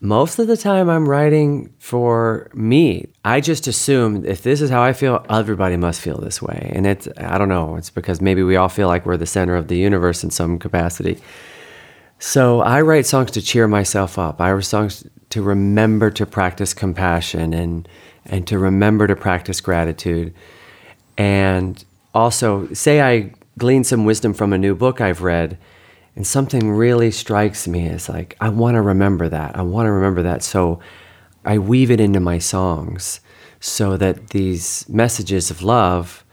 Most 0.00 0.40
of 0.40 0.48
the 0.48 0.56
time, 0.56 0.90
I'm 0.90 1.08
writing 1.08 1.72
for 1.78 2.50
me. 2.52 3.06
I 3.24 3.40
just 3.40 3.68
assume 3.68 4.26
if 4.26 4.42
this 4.42 4.60
is 4.60 4.70
how 4.70 4.82
I 4.82 4.92
feel, 4.92 5.24
everybody 5.30 5.76
must 5.76 6.00
feel 6.00 6.18
this 6.18 6.42
way. 6.42 6.72
And 6.74 6.84
it's, 6.84 7.06
I 7.16 7.38
don't 7.38 7.48
know, 7.48 7.76
it's 7.76 7.90
because 7.90 8.20
maybe 8.20 8.42
we 8.42 8.56
all 8.56 8.68
feel 8.68 8.88
like 8.88 9.06
we're 9.06 9.16
the 9.18 9.24
center 9.24 9.54
of 9.54 9.68
the 9.68 9.76
universe 9.76 10.24
in 10.24 10.30
some 10.30 10.58
capacity. 10.58 11.20
So 12.18 12.60
I 12.60 12.80
write 12.80 13.06
songs 13.06 13.30
to 13.30 13.40
cheer 13.40 13.68
myself 13.68 14.18
up. 14.18 14.40
I 14.40 14.52
write 14.52 14.64
songs 14.64 15.06
to 15.30 15.42
remember 15.42 16.10
to 16.10 16.26
practice 16.26 16.74
compassion 16.74 17.54
and, 17.54 17.88
and 18.26 18.48
to 18.48 18.58
remember 18.58 19.06
to 19.06 19.14
practice 19.14 19.60
gratitude. 19.60 20.34
And 21.16 21.84
also, 22.14 22.72
say 22.72 23.00
I 23.02 23.32
glean 23.58 23.84
some 23.84 24.04
wisdom 24.04 24.32
from 24.32 24.52
a 24.52 24.58
new 24.58 24.74
book 24.74 25.00
I've 25.00 25.22
read, 25.22 25.58
and 26.16 26.26
something 26.26 26.70
really 26.70 27.10
strikes 27.10 27.66
me 27.66 27.88
as 27.88 28.08
like, 28.08 28.36
I 28.40 28.48
want 28.48 28.76
to 28.76 28.80
remember 28.80 29.28
that. 29.28 29.56
I 29.56 29.62
want 29.62 29.86
to 29.86 29.92
remember 29.92 30.22
that. 30.22 30.42
So 30.42 30.80
I 31.44 31.58
weave 31.58 31.90
it 31.90 32.00
into 32.00 32.20
my 32.20 32.38
songs 32.38 33.20
so 33.60 33.96
that 33.96 34.30
these 34.30 34.88
messages 34.88 35.50
of 35.50 35.62
love 35.62 36.24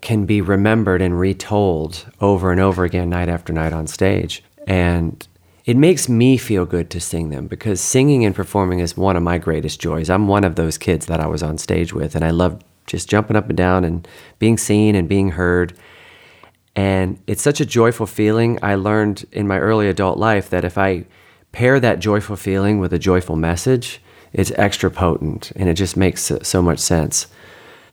can 0.00 0.26
be 0.26 0.40
remembered 0.40 1.02
and 1.02 1.18
retold 1.18 2.06
over 2.20 2.52
and 2.52 2.60
over 2.60 2.84
again, 2.84 3.10
night 3.10 3.28
after 3.28 3.52
night 3.52 3.72
on 3.72 3.86
stage. 3.86 4.42
And 4.66 5.26
it 5.64 5.76
makes 5.76 6.08
me 6.08 6.36
feel 6.36 6.66
good 6.66 6.90
to 6.90 7.00
sing 7.00 7.30
them 7.30 7.46
because 7.46 7.80
singing 7.80 8.24
and 8.24 8.34
performing 8.34 8.80
is 8.80 8.96
one 8.96 9.16
of 9.16 9.22
my 9.22 9.38
greatest 9.38 9.80
joys. 9.80 10.10
I'm 10.10 10.26
one 10.26 10.44
of 10.44 10.56
those 10.56 10.78
kids 10.78 11.06
that 11.06 11.20
I 11.20 11.26
was 11.26 11.42
on 11.42 11.58
stage 11.58 11.92
with, 11.92 12.14
and 12.14 12.24
I 12.24 12.30
love 12.30 12.62
just 12.90 13.08
jumping 13.08 13.36
up 13.36 13.48
and 13.48 13.56
down 13.56 13.84
and 13.84 14.06
being 14.38 14.58
seen 14.58 14.94
and 14.94 15.08
being 15.08 15.30
heard. 15.30 15.76
And 16.76 17.20
it's 17.26 17.42
such 17.42 17.60
a 17.60 17.66
joyful 17.66 18.06
feeling. 18.06 18.58
I 18.62 18.74
learned 18.74 19.24
in 19.32 19.46
my 19.46 19.58
early 19.58 19.88
adult 19.88 20.18
life 20.18 20.50
that 20.50 20.64
if 20.64 20.76
I 20.78 21.04
pair 21.52 21.80
that 21.80 21.98
joyful 21.98 22.36
feeling 22.36 22.78
with 22.78 22.92
a 22.92 22.98
joyful 22.98 23.36
message, 23.36 24.00
it's 24.32 24.52
extra 24.52 24.90
potent 24.90 25.52
and 25.56 25.68
it 25.68 25.74
just 25.74 25.96
makes 25.96 26.30
so- 26.42 26.62
much 26.62 26.78
sense. 26.78 27.26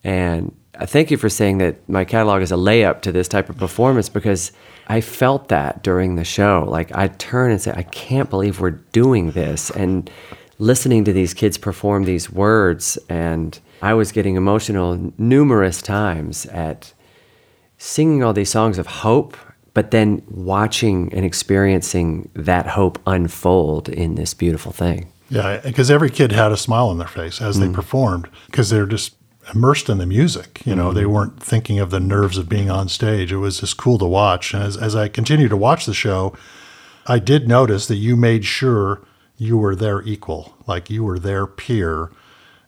And 0.03 0.55
I 0.79 0.85
thank 0.85 1.09
you 1.09 1.17
for 1.17 1.29
saying 1.29 1.57
that 1.57 1.87
my 1.89 2.05
catalog 2.05 2.41
is 2.43 2.51
a 2.51 2.55
layup 2.55 3.01
to 3.01 3.11
this 3.11 3.27
type 3.27 3.49
of 3.49 3.57
performance 3.57 4.09
because 4.09 4.51
I 4.87 5.01
felt 5.01 5.47
that 5.47 5.81
during 5.81 6.15
the 6.15 6.23
show. 6.23 6.65
Like 6.67 6.95
I'd 6.95 7.17
turn 7.19 7.51
and 7.51 7.59
say, 7.59 7.73
I 7.75 7.83
can't 7.83 8.29
believe 8.29 8.59
we're 8.59 8.71
doing 8.71 9.31
this. 9.31 9.71
And 9.71 10.09
listening 10.59 11.03
to 11.05 11.13
these 11.13 11.33
kids 11.33 11.57
perform 11.57 12.03
these 12.03 12.31
words, 12.31 12.97
and 13.09 13.59
I 13.81 13.93
was 13.93 14.11
getting 14.11 14.35
emotional 14.35 15.13
numerous 15.17 15.81
times 15.81 16.45
at 16.47 16.93
singing 17.77 18.23
all 18.23 18.33
these 18.33 18.49
songs 18.49 18.77
of 18.77 18.87
hope, 18.87 19.37
but 19.73 19.91
then 19.91 20.23
watching 20.29 21.13
and 21.13 21.23
experiencing 21.23 22.29
that 22.33 22.67
hope 22.67 22.99
unfold 23.05 23.89
in 23.89 24.15
this 24.15 24.33
beautiful 24.33 24.71
thing. 24.71 25.11
Yeah, 25.29 25.59
because 25.63 25.91
every 25.91 26.09
kid 26.09 26.31
had 26.31 26.51
a 26.51 26.57
smile 26.57 26.87
on 26.87 26.97
their 26.97 27.07
face 27.07 27.41
as 27.41 27.59
they 27.59 27.67
mm. 27.67 27.73
performed 27.73 28.29
because 28.45 28.69
they're 28.69 28.85
just 28.85 29.15
immersed 29.53 29.89
in 29.89 29.97
the 29.97 30.05
music. 30.05 30.61
You 30.65 30.75
know, 30.75 30.91
they 30.91 31.01
mm-hmm. 31.01 31.11
weren't 31.11 31.43
thinking 31.43 31.79
of 31.79 31.91
the 31.91 31.99
nerves 31.99 32.37
of 32.37 32.49
being 32.49 32.69
on 32.69 32.89
stage. 32.89 33.31
It 33.31 33.37
was 33.37 33.59
just 33.59 33.77
cool 33.77 33.97
to 33.99 34.05
watch. 34.05 34.53
And 34.53 34.63
as, 34.63 34.77
as 34.77 34.95
I 34.95 35.07
continued 35.07 35.49
to 35.49 35.57
watch 35.57 35.85
the 35.85 35.93
show, 35.93 36.33
I 37.05 37.19
did 37.19 37.47
notice 37.47 37.87
that 37.87 37.95
you 37.95 38.15
made 38.15 38.45
sure 38.45 39.01
you 39.37 39.57
were 39.57 39.75
their 39.75 40.01
equal, 40.01 40.57
like 40.65 40.89
you 40.89 41.03
were 41.03 41.19
their 41.19 41.45
peer. 41.45 42.09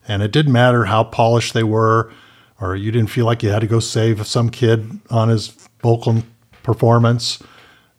And 0.10 0.22
it 0.24 0.32
didn't 0.32 0.52
matter 0.52 0.86
how 0.86 1.06
polished 1.06 1.54
they 1.54 1.64
were, 1.64 2.12
or 2.60 2.76
you 2.76 2.92
didn't 2.92 3.12
feel 3.12 3.26
like 3.26 3.44
you 3.44 3.50
had 3.50 3.60
to 3.62 3.68
go 3.68 3.80
save 3.80 4.26
some 4.28 4.50
kid 4.50 5.00
on 5.10 5.30
his 5.30 5.50
vocal 5.82 6.24
performance. 6.64 7.42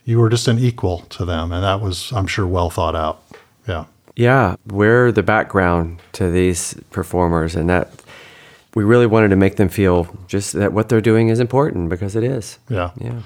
You 0.04 0.18
were 0.18 0.28
just 0.28 0.48
an 0.48 0.58
equal 0.58 0.98
to 1.10 1.24
them. 1.24 1.52
And 1.52 1.62
that 1.62 1.80
was, 1.80 2.12
I'm 2.12 2.26
sure, 2.26 2.46
well 2.46 2.68
thought 2.68 2.96
out. 2.96 3.22
Yeah. 3.66 3.84
Yeah, 4.16 4.56
we're 4.66 5.12
the 5.12 5.22
background 5.22 6.02
to 6.12 6.30
these 6.30 6.74
performers, 6.90 7.54
and 7.54 7.70
that 7.70 7.90
we 8.74 8.84
really 8.84 9.06
wanted 9.06 9.28
to 9.28 9.36
make 9.36 9.56
them 9.56 9.68
feel 9.68 10.08
just 10.26 10.52
that 10.54 10.72
what 10.72 10.88
they're 10.88 11.00
doing 11.00 11.28
is 11.28 11.40
important 11.40 11.88
because 11.88 12.16
it 12.16 12.24
is. 12.24 12.58
Yeah. 12.68 12.90
Yeah. 13.00 13.20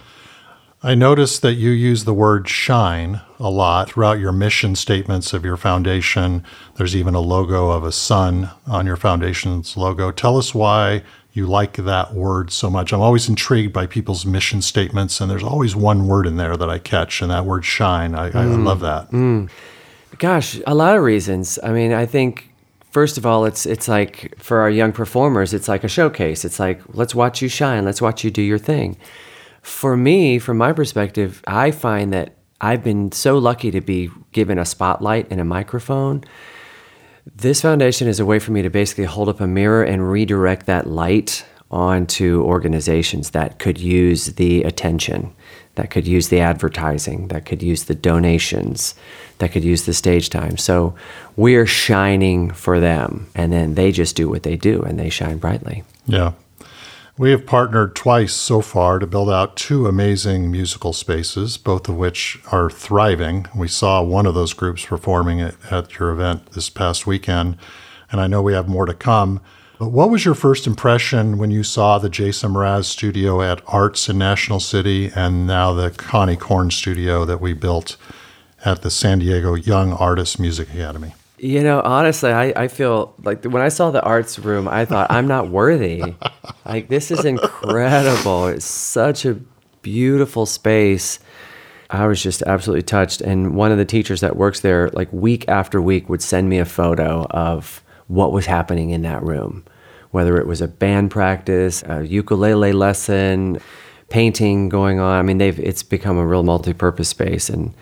I 0.84 0.94
noticed 0.94 1.40
that 1.40 1.54
you 1.54 1.70
use 1.70 2.04
the 2.04 2.12
word 2.12 2.46
shine 2.46 3.22
a 3.38 3.48
lot 3.48 3.88
throughout 3.88 4.18
your 4.18 4.32
mission 4.32 4.76
statements 4.76 5.32
of 5.32 5.42
your 5.42 5.56
foundation. 5.56 6.44
There's 6.74 6.94
even 6.94 7.14
a 7.14 7.20
logo 7.20 7.70
of 7.70 7.84
a 7.84 7.90
sun 7.90 8.50
on 8.66 8.84
your 8.84 8.96
foundation's 8.96 9.78
logo. 9.78 10.10
Tell 10.10 10.36
us 10.36 10.54
why 10.54 11.02
you 11.32 11.46
like 11.46 11.76
that 11.76 12.12
word 12.12 12.52
so 12.52 12.68
much. 12.68 12.92
I'm 12.92 13.00
always 13.00 13.30
intrigued 13.30 13.72
by 13.72 13.86
people's 13.86 14.26
mission 14.26 14.60
statements, 14.60 15.22
and 15.22 15.30
there's 15.30 15.42
always 15.42 15.74
one 15.74 16.06
word 16.06 16.26
in 16.26 16.36
there 16.36 16.54
that 16.54 16.68
I 16.68 16.78
catch, 16.78 17.22
and 17.22 17.30
that 17.30 17.46
word 17.46 17.64
shine. 17.64 18.14
I, 18.14 18.26
I 18.26 18.44
hmm. 18.44 18.66
love 18.66 18.80
that. 18.80 19.06
Hmm. 19.06 19.46
Gosh, 20.18 20.60
a 20.66 20.74
lot 20.74 20.98
of 20.98 21.02
reasons. 21.02 21.58
I 21.62 21.72
mean, 21.72 21.94
I 21.94 22.04
think 22.04 22.50
first 22.90 23.16
of 23.16 23.24
all, 23.24 23.46
it's 23.46 23.64
it's 23.64 23.88
like 23.88 24.34
for 24.38 24.58
our 24.60 24.70
young 24.70 24.92
performers, 24.92 25.54
it's 25.54 25.66
like 25.66 25.82
a 25.82 25.88
showcase. 25.88 26.44
It's 26.44 26.60
like 26.60 26.82
let's 26.88 27.14
watch 27.14 27.40
you 27.40 27.48
shine, 27.48 27.86
let's 27.86 28.02
watch 28.02 28.22
you 28.22 28.30
do 28.30 28.42
your 28.42 28.58
thing. 28.58 28.98
For 29.64 29.96
me, 29.96 30.38
from 30.38 30.58
my 30.58 30.74
perspective, 30.74 31.42
I 31.46 31.70
find 31.70 32.12
that 32.12 32.36
I've 32.60 32.84
been 32.84 33.12
so 33.12 33.38
lucky 33.38 33.70
to 33.70 33.80
be 33.80 34.10
given 34.32 34.58
a 34.58 34.64
spotlight 34.66 35.26
and 35.30 35.40
a 35.40 35.44
microphone. 35.44 36.22
This 37.34 37.62
foundation 37.62 38.06
is 38.06 38.20
a 38.20 38.26
way 38.26 38.38
for 38.38 38.52
me 38.52 38.60
to 38.60 38.68
basically 38.68 39.04
hold 39.04 39.30
up 39.30 39.40
a 39.40 39.46
mirror 39.46 39.82
and 39.82 40.10
redirect 40.10 40.66
that 40.66 40.86
light 40.86 41.46
onto 41.70 42.42
organizations 42.42 43.30
that 43.30 43.58
could 43.58 43.78
use 43.78 44.26
the 44.34 44.62
attention, 44.64 45.34
that 45.76 45.90
could 45.90 46.06
use 46.06 46.28
the 46.28 46.40
advertising, 46.40 47.28
that 47.28 47.46
could 47.46 47.62
use 47.62 47.84
the 47.84 47.94
donations, 47.94 48.94
that 49.38 49.50
could 49.50 49.64
use 49.64 49.86
the 49.86 49.94
stage 49.94 50.28
time. 50.28 50.58
So 50.58 50.94
we're 51.36 51.66
shining 51.66 52.50
for 52.50 52.80
them, 52.80 53.28
and 53.34 53.50
then 53.50 53.76
they 53.76 53.92
just 53.92 54.14
do 54.14 54.28
what 54.28 54.42
they 54.42 54.56
do 54.56 54.82
and 54.82 55.00
they 55.00 55.08
shine 55.08 55.38
brightly. 55.38 55.84
Yeah. 56.06 56.32
We 57.16 57.30
have 57.30 57.46
partnered 57.46 57.94
twice 57.94 58.32
so 58.32 58.60
far 58.60 58.98
to 58.98 59.06
build 59.06 59.30
out 59.30 59.54
two 59.54 59.86
amazing 59.86 60.50
musical 60.50 60.92
spaces, 60.92 61.56
both 61.56 61.88
of 61.88 61.94
which 61.94 62.40
are 62.50 62.68
thriving. 62.68 63.46
We 63.54 63.68
saw 63.68 64.02
one 64.02 64.26
of 64.26 64.34
those 64.34 64.52
groups 64.52 64.84
performing 64.84 65.40
at, 65.40 65.54
at 65.70 65.96
your 65.96 66.10
event 66.10 66.50
this 66.52 66.68
past 66.68 67.06
weekend, 67.06 67.56
and 68.10 68.20
I 68.20 68.26
know 68.26 68.42
we 68.42 68.54
have 68.54 68.68
more 68.68 68.84
to 68.84 68.94
come. 68.94 69.40
But 69.78 69.90
what 69.90 70.10
was 70.10 70.24
your 70.24 70.34
first 70.34 70.66
impression 70.66 71.38
when 71.38 71.52
you 71.52 71.62
saw 71.62 71.98
the 71.98 72.08
Jason 72.08 72.52
Mraz 72.52 72.86
studio 72.86 73.40
at 73.42 73.62
Arts 73.68 74.08
in 74.08 74.18
National 74.18 74.58
City 74.58 75.12
and 75.14 75.46
now 75.46 75.72
the 75.72 75.90
Connie 75.90 76.36
Korn 76.36 76.72
studio 76.72 77.24
that 77.24 77.40
we 77.40 77.52
built 77.52 77.96
at 78.64 78.82
the 78.82 78.90
San 78.90 79.20
Diego 79.20 79.54
Young 79.54 79.92
Artists 79.92 80.40
Music 80.40 80.68
Academy? 80.70 81.14
You 81.44 81.62
know, 81.62 81.82
honestly, 81.84 82.32
I, 82.32 82.54
I 82.56 82.68
feel 82.68 83.14
like 83.22 83.44
when 83.44 83.60
I 83.60 83.68
saw 83.68 83.90
the 83.90 84.00
arts 84.00 84.38
room, 84.38 84.66
I 84.66 84.86
thought, 84.86 85.10
I'm 85.10 85.28
not 85.28 85.50
worthy. 85.50 86.02
like, 86.64 86.88
this 86.88 87.10
is 87.10 87.26
incredible. 87.26 88.46
It's 88.46 88.64
such 88.64 89.26
a 89.26 89.34
beautiful 89.82 90.46
space. 90.46 91.18
I 91.90 92.06
was 92.06 92.22
just 92.22 92.40
absolutely 92.44 92.84
touched. 92.84 93.20
And 93.20 93.54
one 93.54 93.70
of 93.70 93.76
the 93.76 93.84
teachers 93.84 94.22
that 94.22 94.36
works 94.36 94.60
there, 94.60 94.88
like 94.94 95.12
week 95.12 95.46
after 95.46 95.82
week, 95.82 96.08
would 96.08 96.22
send 96.22 96.48
me 96.48 96.56
a 96.56 96.64
photo 96.64 97.26
of 97.26 97.84
what 98.06 98.32
was 98.32 98.46
happening 98.46 98.88
in 98.88 99.02
that 99.02 99.22
room, 99.22 99.66
whether 100.12 100.38
it 100.38 100.46
was 100.46 100.62
a 100.62 100.68
band 100.68 101.10
practice, 101.10 101.82
a 101.82 102.06
ukulele 102.06 102.72
lesson, 102.72 103.58
painting 104.08 104.70
going 104.70 104.98
on. 104.98 105.18
I 105.18 105.20
mean, 105.20 105.36
they've 105.36 105.60
it's 105.60 105.82
become 105.82 106.16
a 106.16 106.26
real 106.26 106.42
multi-purpose 106.42 107.10
space, 107.10 107.50
and 107.50 107.74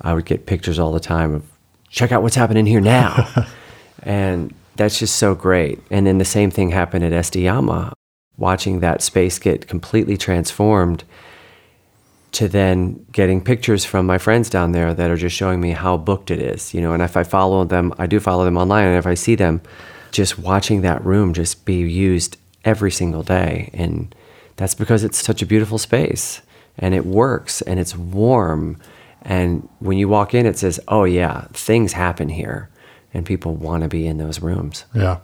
I 0.00 0.14
would 0.14 0.26
get 0.26 0.46
pictures 0.46 0.78
all 0.78 0.92
the 0.92 1.00
time 1.00 1.34
of 1.34 1.53
check 1.94 2.10
out 2.10 2.22
what's 2.22 2.34
happening 2.34 2.66
here 2.66 2.80
now, 2.80 3.46
and 4.02 4.52
that's 4.74 4.98
just 4.98 5.16
so 5.16 5.34
great. 5.34 5.80
And 5.90 6.06
then 6.06 6.18
the 6.18 6.24
same 6.24 6.50
thing 6.50 6.70
happened 6.70 7.04
at 7.04 7.12
SDYAMA, 7.12 7.92
watching 8.36 8.80
that 8.80 9.00
space 9.00 9.38
get 9.38 9.68
completely 9.68 10.16
transformed 10.16 11.04
to 12.32 12.48
then 12.48 13.06
getting 13.12 13.40
pictures 13.40 13.84
from 13.84 14.06
my 14.06 14.18
friends 14.18 14.50
down 14.50 14.72
there 14.72 14.92
that 14.92 15.08
are 15.08 15.16
just 15.16 15.36
showing 15.36 15.60
me 15.60 15.70
how 15.70 15.96
booked 15.96 16.32
it 16.32 16.40
is, 16.40 16.74
you 16.74 16.80
know. 16.80 16.92
And 16.92 17.00
if 17.00 17.16
I 17.16 17.22
follow 17.22 17.62
them, 17.64 17.94
I 17.96 18.08
do 18.08 18.18
follow 18.18 18.44
them 18.44 18.56
online, 18.56 18.88
and 18.88 18.98
if 18.98 19.06
I 19.06 19.14
see 19.14 19.36
them, 19.36 19.62
just 20.10 20.36
watching 20.36 20.80
that 20.82 21.04
room 21.04 21.32
just 21.32 21.64
be 21.64 21.76
used 21.76 22.36
every 22.64 22.90
single 22.90 23.22
day, 23.22 23.70
and 23.72 24.12
that's 24.56 24.74
because 24.74 25.04
it's 25.04 25.24
such 25.24 25.42
a 25.42 25.46
beautiful 25.46 25.78
space, 25.78 26.42
and 26.76 26.92
it 26.92 27.06
works, 27.06 27.62
and 27.62 27.78
it's 27.78 27.96
warm, 27.96 28.80
and 29.24 29.68
when 29.78 29.98
you 29.98 30.08
walk 30.08 30.34
in, 30.34 30.46
it 30.46 30.58
says, 30.58 30.78
"Oh 30.88 31.04
yeah, 31.04 31.46
things 31.52 31.92
happen 31.92 32.28
here." 32.28 32.70
And 33.12 33.24
people 33.24 33.54
want 33.54 33.84
to 33.84 33.88
be 33.88 34.08
in 34.08 34.18
those 34.18 34.40
rooms. 34.40 34.84
Yeah. 34.92 35.18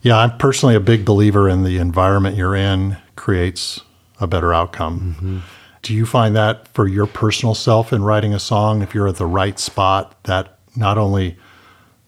Yeah. 0.00 0.16
I'm 0.16 0.38
personally 0.38 0.74
a 0.74 0.80
big 0.80 1.04
believer 1.04 1.46
in 1.46 1.62
the 1.62 1.76
environment 1.76 2.36
you're 2.38 2.56
in 2.56 2.96
creates 3.16 3.82
a 4.18 4.26
better 4.26 4.54
outcome. 4.54 5.16
Mm-hmm. 5.16 5.38
Do 5.82 5.92
you 5.92 6.06
find 6.06 6.34
that 6.36 6.68
for 6.68 6.88
your 6.88 7.06
personal 7.06 7.54
self 7.54 7.92
in 7.92 8.02
writing 8.02 8.32
a 8.32 8.38
song, 8.38 8.80
if 8.80 8.94
you're 8.94 9.08
at 9.08 9.16
the 9.16 9.26
right 9.26 9.58
spot, 9.58 10.16
that 10.24 10.58
not 10.74 10.96
only 10.96 11.36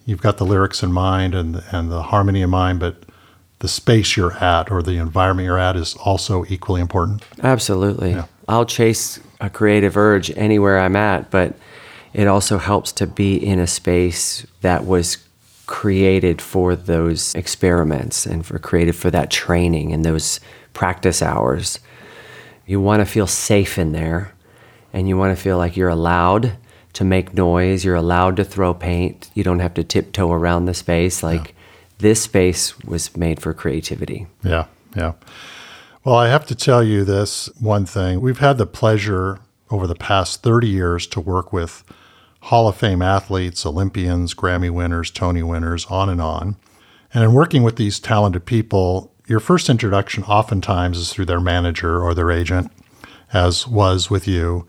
you've 0.07 0.23
got 0.23 0.39
the 0.39 0.47
lyrics 0.47 0.83
in 0.83 0.91
mind 0.91 1.35
and, 1.35 1.63
and 1.71 1.93
the 1.93 2.05
harmony 2.05 2.41
in 2.41 2.49
mind, 2.49 2.81
but 2.81 3.05
the 3.59 3.69
space 3.69 4.17
you're 4.17 4.33
at 4.43 4.71
or 4.71 4.83
the 4.83 4.97
environment 4.97 5.45
you're 5.47 5.59
at 5.59 5.77
is 5.77 5.95
also 5.97 6.45
equally 6.49 6.81
important? 6.81 7.23
Absolutely. 7.43 8.17
I'll 8.49 8.65
chase 8.65 9.21
a 9.41 9.51
creative 9.51 9.97
urge 9.97 10.31
anywhere 10.37 10.79
I'm 10.79 10.97
at, 10.97 11.31
but 11.31 11.55
it 12.13 12.27
also 12.27 12.59
helps 12.59 12.93
to 12.93 13.07
be 13.07 13.37
in 13.37 13.59
a 13.59 13.67
space 13.67 14.47
that 14.61 14.87
was 14.87 15.19
created 15.67 16.41
for 16.41 16.77
those 16.77 17.35
experiments 17.35 18.25
and 18.25 18.47
for 18.47 18.59
created 18.59 18.95
for 18.95 19.11
that 19.11 19.31
training 19.31 19.93
and 19.93 20.05
those 20.05 20.41
practice 20.73 21.21
hours. 21.21 21.81
You 22.67 22.81
want 22.81 23.01
to 23.01 23.07
feel 23.07 23.27
safe 23.27 23.79
in 23.79 23.93
there 23.93 24.33
and 24.93 25.09
you 25.09 25.19
want 25.19 25.37
to 25.37 25.43
feel 25.43 25.59
like 25.59 25.77
you're 25.77 25.89
allowed 25.89 26.57
to 26.95 27.05
make 27.05 27.35
noise, 27.35 27.85
you're 27.85 27.95
allowed 27.95 28.37
to 28.37 28.45
throw 28.45 28.73
paint. 28.73 29.29
You 29.35 29.45
don't 29.45 29.59
have 29.59 29.75
to 29.75 29.85
tiptoe 29.85 30.33
around 30.33 30.65
the 30.65 30.75
space 30.75 31.23
like 31.23 31.55
this 31.99 32.23
space 32.23 32.79
was 32.81 33.15
made 33.17 33.41
for 33.41 33.53
creativity. 33.53 34.27
Yeah, 34.43 34.67
yeah. 34.97 35.13
Well, 36.07 36.15
I 36.15 36.29
have 36.29 36.47
to 36.47 36.55
tell 36.55 36.85
you 36.85 37.03
this 37.03 37.47
one 37.59 37.85
thing. 37.85 38.21
We've 38.21 38.39
had 38.39 38.59
the 38.59 38.67
pleasure 38.67 39.41
over 39.73 39.89
the 39.89 39.97
past 39.97 40.41
30 40.41 40.69
years 40.69 41.05
to 41.09 41.21
work 41.21 41.53
with 41.53 41.83
Hall 42.43 42.69
of 42.69 42.77
Fame 42.77 43.03
athletes, 43.03 43.67
Olympians, 43.67 44.33
Grammy 44.33 44.71
winners, 44.71 45.11
Tony 45.11 45.43
winners, 45.43 45.85
on 45.87 46.09
and 46.09 46.23
on. 46.23 46.55
And 47.13 47.25
in 47.25 47.33
working 47.33 47.65
with 47.65 47.75
these 47.75 47.99
talented 47.99 48.47
people, 48.47 49.13
your 49.27 49.41
first 49.41 49.69
introduction 49.69 50.23
oftentimes 50.23 50.97
is 50.97 51.13
through 51.13 51.25
their 51.25 51.41
manager 51.41 52.01
or 52.01 52.15
their 52.15 52.31
agent, 52.31 52.71
as 53.33 53.67
was 53.67 54.09
with 54.09 54.29
you. 54.29 54.65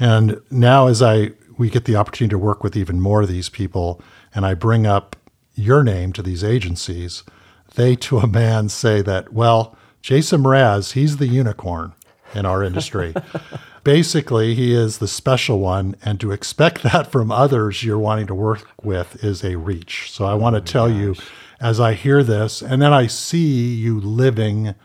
And 0.00 0.40
now, 0.50 0.88
as 0.88 1.00
I 1.00 1.30
we 1.56 1.70
get 1.70 1.84
the 1.84 1.94
opportunity 1.94 2.32
to 2.32 2.38
work 2.38 2.64
with 2.64 2.76
even 2.76 3.00
more 3.00 3.22
of 3.22 3.28
these 3.28 3.48
people, 3.48 4.02
and 4.34 4.44
I 4.44 4.54
bring 4.54 4.84
up 4.84 5.14
your 5.54 5.84
name 5.84 6.12
to 6.14 6.24
these 6.24 6.42
agencies, 6.42 7.22
they 7.76 7.94
to 7.94 8.18
a 8.18 8.26
man 8.26 8.68
say 8.68 9.00
that, 9.02 9.32
well, 9.32 9.78
Jason 10.06 10.40
Mraz, 10.40 10.92
he's 10.92 11.16
the 11.16 11.26
unicorn 11.26 11.92
in 12.32 12.46
our 12.46 12.62
industry. 12.62 13.12
Basically, 13.82 14.54
he 14.54 14.72
is 14.72 14.98
the 14.98 15.08
special 15.08 15.58
one, 15.58 15.96
and 16.00 16.20
to 16.20 16.30
expect 16.30 16.84
that 16.84 17.10
from 17.10 17.32
others 17.32 17.82
you're 17.82 17.98
wanting 17.98 18.28
to 18.28 18.34
work 18.34 18.68
with 18.84 19.24
is 19.24 19.42
a 19.42 19.56
reach. 19.56 20.12
So 20.12 20.24
I 20.24 20.34
oh 20.34 20.36
want 20.36 20.54
to 20.54 20.60
tell 20.60 20.88
you, 20.88 21.16
as 21.60 21.80
I 21.80 21.94
hear 21.94 22.22
this, 22.22 22.62
and 22.62 22.80
then 22.80 22.92
I 22.92 23.08
see 23.08 23.74
you 23.74 23.98
living 23.98 24.76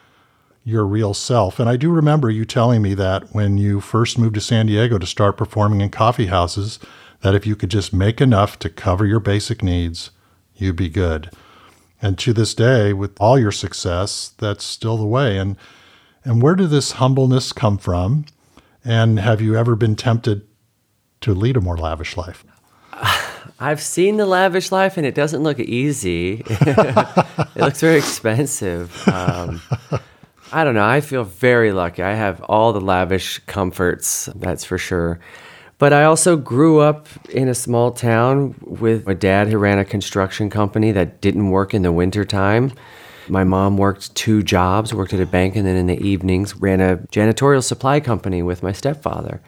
your 0.64 0.88
real 0.88 1.14
self. 1.14 1.60
And 1.60 1.70
I 1.70 1.76
do 1.76 1.92
remember 1.92 2.32
you 2.32 2.44
telling 2.44 2.82
me 2.82 2.96
that 2.96 3.32
when 3.32 3.60
you 3.60 3.80
first 3.80 4.18
moved 4.18 4.34
to 4.34 4.42
San 4.42 4.66
Diego 4.66 4.98
to 4.98 5.06
start 5.06 5.38
performing 5.38 5.82
in 5.82 5.92
coffee 5.92 6.26
houses, 6.26 6.80
that 7.22 7.36
if 7.36 7.46
you 7.46 7.56
could 7.56 7.70
just 7.70 7.94
make 7.94 8.22
enough 8.22 8.58
to 8.58 8.72
cover 8.72 9.06
your 9.06 9.20
basic 9.20 9.62
needs, 9.62 10.10
you'd 10.56 10.78
be 10.78 10.90
good. 10.90 11.30
And 12.02 12.18
to 12.20 12.34
this 12.34 12.54
day, 12.54 12.94
with 12.94 13.16
all 13.20 13.38
your 13.38 13.52
success, 13.52 14.34
that's 14.38 14.64
still 14.64 14.98
the 14.98 15.06
way. 15.06 15.38
And 15.38 15.56
and 16.24 16.42
where 16.42 16.56
did 16.56 16.70
this 16.70 16.94
humbleness 16.94 17.52
come 17.52 17.78
from? 17.78 18.26
And 18.84 19.20
have 19.20 19.42
you 19.42 19.56
ever 19.56 19.76
been 19.76 19.96
tempted 19.96 20.48
to 21.22 21.34
lead 21.34 21.58
a 21.58 21.62
more 21.62 21.78
lavish 21.78 22.16
life? 22.18 22.44
I've 23.60 23.82
seen 23.82 24.18
the 24.18 24.26
lavish 24.26 24.72
life 24.72 24.98
and 24.98 25.06
it 25.06 25.16
doesn't 25.16 25.44
look 25.44 25.60
easy. 25.60 26.44
it 26.50 27.56
looks 27.56 27.82
very 27.82 27.98
expensive. 27.98 29.08
Um, 29.08 29.62
I 30.52 30.64
don't 30.64 30.74
know. 30.74 30.86
I 30.86 31.02
feel 31.02 31.24
very 31.24 31.72
lucky. 31.72 32.04
I 32.04 32.14
have 32.14 32.42
all 32.44 32.74
the 32.74 32.82
lavish 32.82 33.40
comforts, 33.46 34.30
that's 34.36 34.66
for 34.66 34.78
sure. 34.78 35.20
But 35.82 35.94
I 35.94 36.04
also 36.04 36.38
grew 36.38 36.78
up 36.78 37.08
in 37.32 37.48
a 37.48 37.56
small 37.56 37.92
town 37.92 38.54
with 38.62 39.08
a 39.08 39.16
dad 39.16 39.48
who 39.48 39.58
ran 39.58 39.80
a 39.80 39.84
construction 39.84 40.48
company 40.52 40.92
that 40.92 41.22
didn't 41.22 41.50
work 41.50 41.74
in 41.74 41.82
the 41.82 41.92
wintertime. 41.92 42.74
My 43.28 43.44
mom 43.44 43.78
worked 43.78 44.14
two 44.14 44.44
jobs, 44.44 44.94
worked 44.94 45.12
at 45.12 45.20
a 45.20 45.26
bank, 45.26 45.56
and 45.56 45.66
then 45.66 45.76
in 45.76 45.88
the 45.88 46.00
evenings 46.00 46.56
ran 46.56 46.82
a 46.82 46.98
janitorial 47.12 47.64
supply 47.64 48.00
company 48.00 48.44
with 48.44 48.62
my 48.62 48.72
stepfather. 48.72 49.42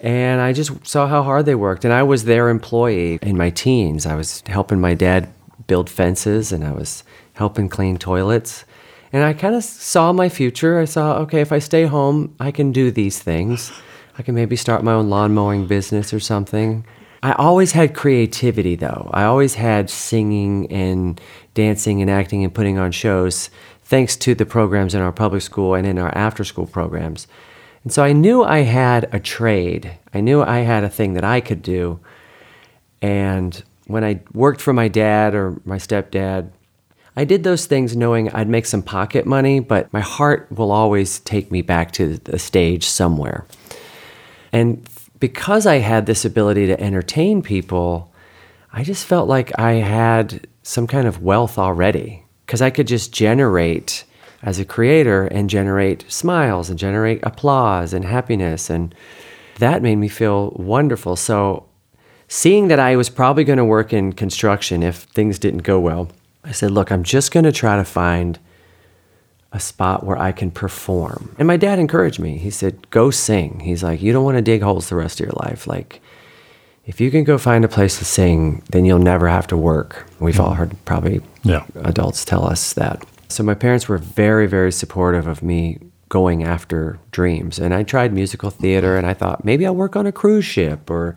And 0.00 0.40
I 0.40 0.52
just 0.52 0.84
saw 0.84 1.06
how 1.06 1.22
hard 1.22 1.46
they 1.46 1.54
worked. 1.54 1.84
And 1.84 1.94
I 1.94 2.02
was 2.02 2.24
their 2.24 2.48
employee 2.48 3.20
in 3.22 3.36
my 3.36 3.50
teens. 3.50 4.04
I 4.04 4.16
was 4.16 4.42
helping 4.48 4.80
my 4.80 4.94
dad 4.94 5.32
build 5.68 5.88
fences 5.88 6.50
and 6.50 6.64
I 6.64 6.72
was 6.72 7.04
helping 7.34 7.68
clean 7.68 7.98
toilets. 7.98 8.64
And 9.12 9.22
I 9.22 9.32
kind 9.32 9.54
of 9.54 9.62
saw 9.62 10.12
my 10.12 10.28
future. 10.28 10.80
I 10.80 10.86
saw, 10.86 11.18
okay, 11.18 11.40
if 11.40 11.52
I 11.52 11.60
stay 11.60 11.84
home, 11.84 12.34
I 12.40 12.50
can 12.50 12.72
do 12.72 12.90
these 12.90 13.20
things. 13.20 13.70
I 14.18 14.22
can 14.22 14.34
maybe 14.34 14.56
start 14.56 14.82
my 14.82 14.92
own 14.92 15.10
lawn 15.10 15.34
mowing 15.34 15.66
business 15.66 16.12
or 16.12 16.20
something. 16.20 16.84
I 17.22 17.32
always 17.32 17.72
had 17.72 17.94
creativity 17.94 18.76
though. 18.76 19.10
I 19.12 19.24
always 19.24 19.54
had 19.54 19.90
singing 19.90 20.70
and 20.72 21.20
dancing 21.54 22.00
and 22.00 22.10
acting 22.10 22.44
and 22.44 22.54
putting 22.54 22.78
on 22.78 22.92
shows 22.92 23.50
thanks 23.84 24.16
to 24.16 24.34
the 24.34 24.46
programs 24.46 24.94
in 24.94 25.00
our 25.00 25.12
public 25.12 25.42
school 25.42 25.74
and 25.74 25.86
in 25.86 25.98
our 25.98 26.16
after 26.16 26.44
school 26.44 26.66
programs. 26.66 27.26
And 27.84 27.92
so 27.92 28.02
I 28.02 28.12
knew 28.12 28.42
I 28.42 28.60
had 28.60 29.08
a 29.12 29.20
trade. 29.20 29.92
I 30.12 30.20
knew 30.20 30.42
I 30.42 30.58
had 30.58 30.82
a 30.82 30.88
thing 30.88 31.14
that 31.14 31.24
I 31.24 31.40
could 31.40 31.62
do. 31.62 32.00
And 33.00 33.62
when 33.86 34.02
I 34.02 34.20
worked 34.32 34.60
for 34.60 34.72
my 34.72 34.88
dad 34.88 35.34
or 35.34 35.60
my 35.64 35.76
stepdad, 35.76 36.50
I 37.16 37.24
did 37.24 37.44
those 37.44 37.66
things 37.66 37.96
knowing 37.96 38.30
I'd 38.30 38.48
make 38.48 38.66
some 38.66 38.82
pocket 38.82 39.24
money, 39.24 39.60
but 39.60 39.92
my 39.92 40.00
heart 40.00 40.48
will 40.50 40.72
always 40.72 41.20
take 41.20 41.50
me 41.50 41.62
back 41.62 41.92
to 41.92 42.18
the 42.18 42.38
stage 42.38 42.84
somewhere. 42.84 43.46
And 44.56 44.88
because 45.20 45.66
I 45.66 45.76
had 45.76 46.06
this 46.06 46.24
ability 46.24 46.66
to 46.68 46.80
entertain 46.80 47.42
people, 47.42 48.10
I 48.72 48.84
just 48.84 49.04
felt 49.04 49.28
like 49.28 49.58
I 49.58 49.72
had 49.72 50.46
some 50.62 50.86
kind 50.86 51.06
of 51.06 51.22
wealth 51.22 51.58
already 51.58 52.24
because 52.46 52.62
I 52.62 52.70
could 52.70 52.88
just 52.88 53.12
generate 53.12 54.04
as 54.42 54.58
a 54.58 54.64
creator 54.64 55.26
and 55.26 55.50
generate 55.50 56.10
smiles 56.10 56.70
and 56.70 56.78
generate 56.78 57.20
applause 57.22 57.92
and 57.92 58.02
happiness. 58.02 58.70
And 58.70 58.94
that 59.58 59.82
made 59.82 59.96
me 59.96 60.08
feel 60.08 60.52
wonderful. 60.56 61.16
So, 61.16 61.66
seeing 62.26 62.68
that 62.68 62.78
I 62.78 62.96
was 62.96 63.10
probably 63.10 63.44
going 63.44 63.58
to 63.58 63.64
work 63.64 63.92
in 63.92 64.14
construction 64.14 64.82
if 64.82 65.02
things 65.02 65.38
didn't 65.38 65.64
go 65.64 65.78
well, 65.78 66.08
I 66.44 66.52
said, 66.52 66.70
Look, 66.70 66.90
I'm 66.90 67.02
just 67.02 67.30
going 67.30 67.44
to 67.44 67.52
try 67.52 67.76
to 67.76 67.84
find 67.84 68.38
a 69.56 69.60
spot 69.60 70.04
where 70.04 70.18
I 70.18 70.32
can 70.32 70.50
perform. 70.50 71.34
And 71.38 71.48
my 71.48 71.56
dad 71.56 71.78
encouraged 71.78 72.20
me. 72.20 72.36
He 72.36 72.50
said, 72.50 72.90
Go 72.90 73.10
sing. 73.10 73.60
He's 73.60 73.82
like, 73.82 74.02
You 74.02 74.12
don't 74.12 74.24
want 74.24 74.36
to 74.36 74.42
dig 74.42 74.60
holes 74.62 74.90
the 74.90 74.96
rest 74.96 75.18
of 75.18 75.24
your 75.26 75.34
life. 75.36 75.66
Like, 75.66 76.02
if 76.84 77.00
you 77.00 77.10
can 77.10 77.24
go 77.24 77.38
find 77.38 77.64
a 77.64 77.68
place 77.68 77.98
to 77.98 78.04
sing, 78.04 78.62
then 78.70 78.84
you'll 78.84 78.98
never 78.98 79.28
have 79.28 79.46
to 79.48 79.56
work. 79.56 80.06
We've 80.20 80.38
all 80.38 80.50
mm-hmm. 80.50 80.58
heard 80.58 80.84
probably 80.84 81.22
Yeah. 81.42 81.64
adults 81.76 82.24
tell 82.24 82.44
us 82.44 82.74
that. 82.74 83.04
So 83.28 83.42
my 83.42 83.54
parents 83.54 83.88
were 83.88 83.98
very, 83.98 84.46
very 84.46 84.70
supportive 84.70 85.26
of 85.26 85.42
me 85.42 85.78
going 86.10 86.44
after 86.44 86.98
dreams. 87.10 87.58
And 87.58 87.72
I 87.74 87.82
tried 87.82 88.12
musical 88.12 88.50
theater 88.50 88.96
and 88.96 89.06
I 89.06 89.14
thought 89.14 89.44
maybe 89.44 89.66
I'll 89.66 89.74
work 89.74 89.96
on 89.96 90.06
a 90.06 90.12
cruise 90.12 90.44
ship 90.44 90.90
or 90.90 91.16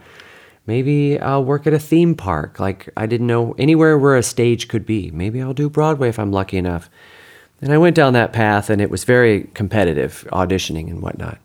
maybe 0.65 1.19
I'll 1.19 1.43
work 1.43 1.67
at 1.67 1.73
a 1.73 1.79
theme 1.79 2.15
park. 2.15 2.57
Like 2.59 2.89
I 2.95 3.05
didn't 3.05 3.27
know 3.27 3.53
anywhere 3.59 3.97
where 3.99 4.15
a 4.15 4.23
stage 4.23 4.69
could 4.69 4.85
be. 4.85 5.11
Maybe 5.11 5.41
I'll 5.41 5.53
do 5.53 5.69
Broadway 5.69 6.07
if 6.07 6.17
I'm 6.17 6.31
lucky 6.31 6.57
enough. 6.57 6.89
And 7.61 7.73
I 7.73 7.77
went 7.77 7.95
down 7.95 8.13
that 8.13 8.33
path 8.33 8.69
and 8.69 8.81
it 8.81 8.89
was 8.89 9.03
very 9.03 9.49
competitive, 9.53 10.27
auditioning 10.31 10.89
and 10.89 11.01
whatnot. 11.01 11.37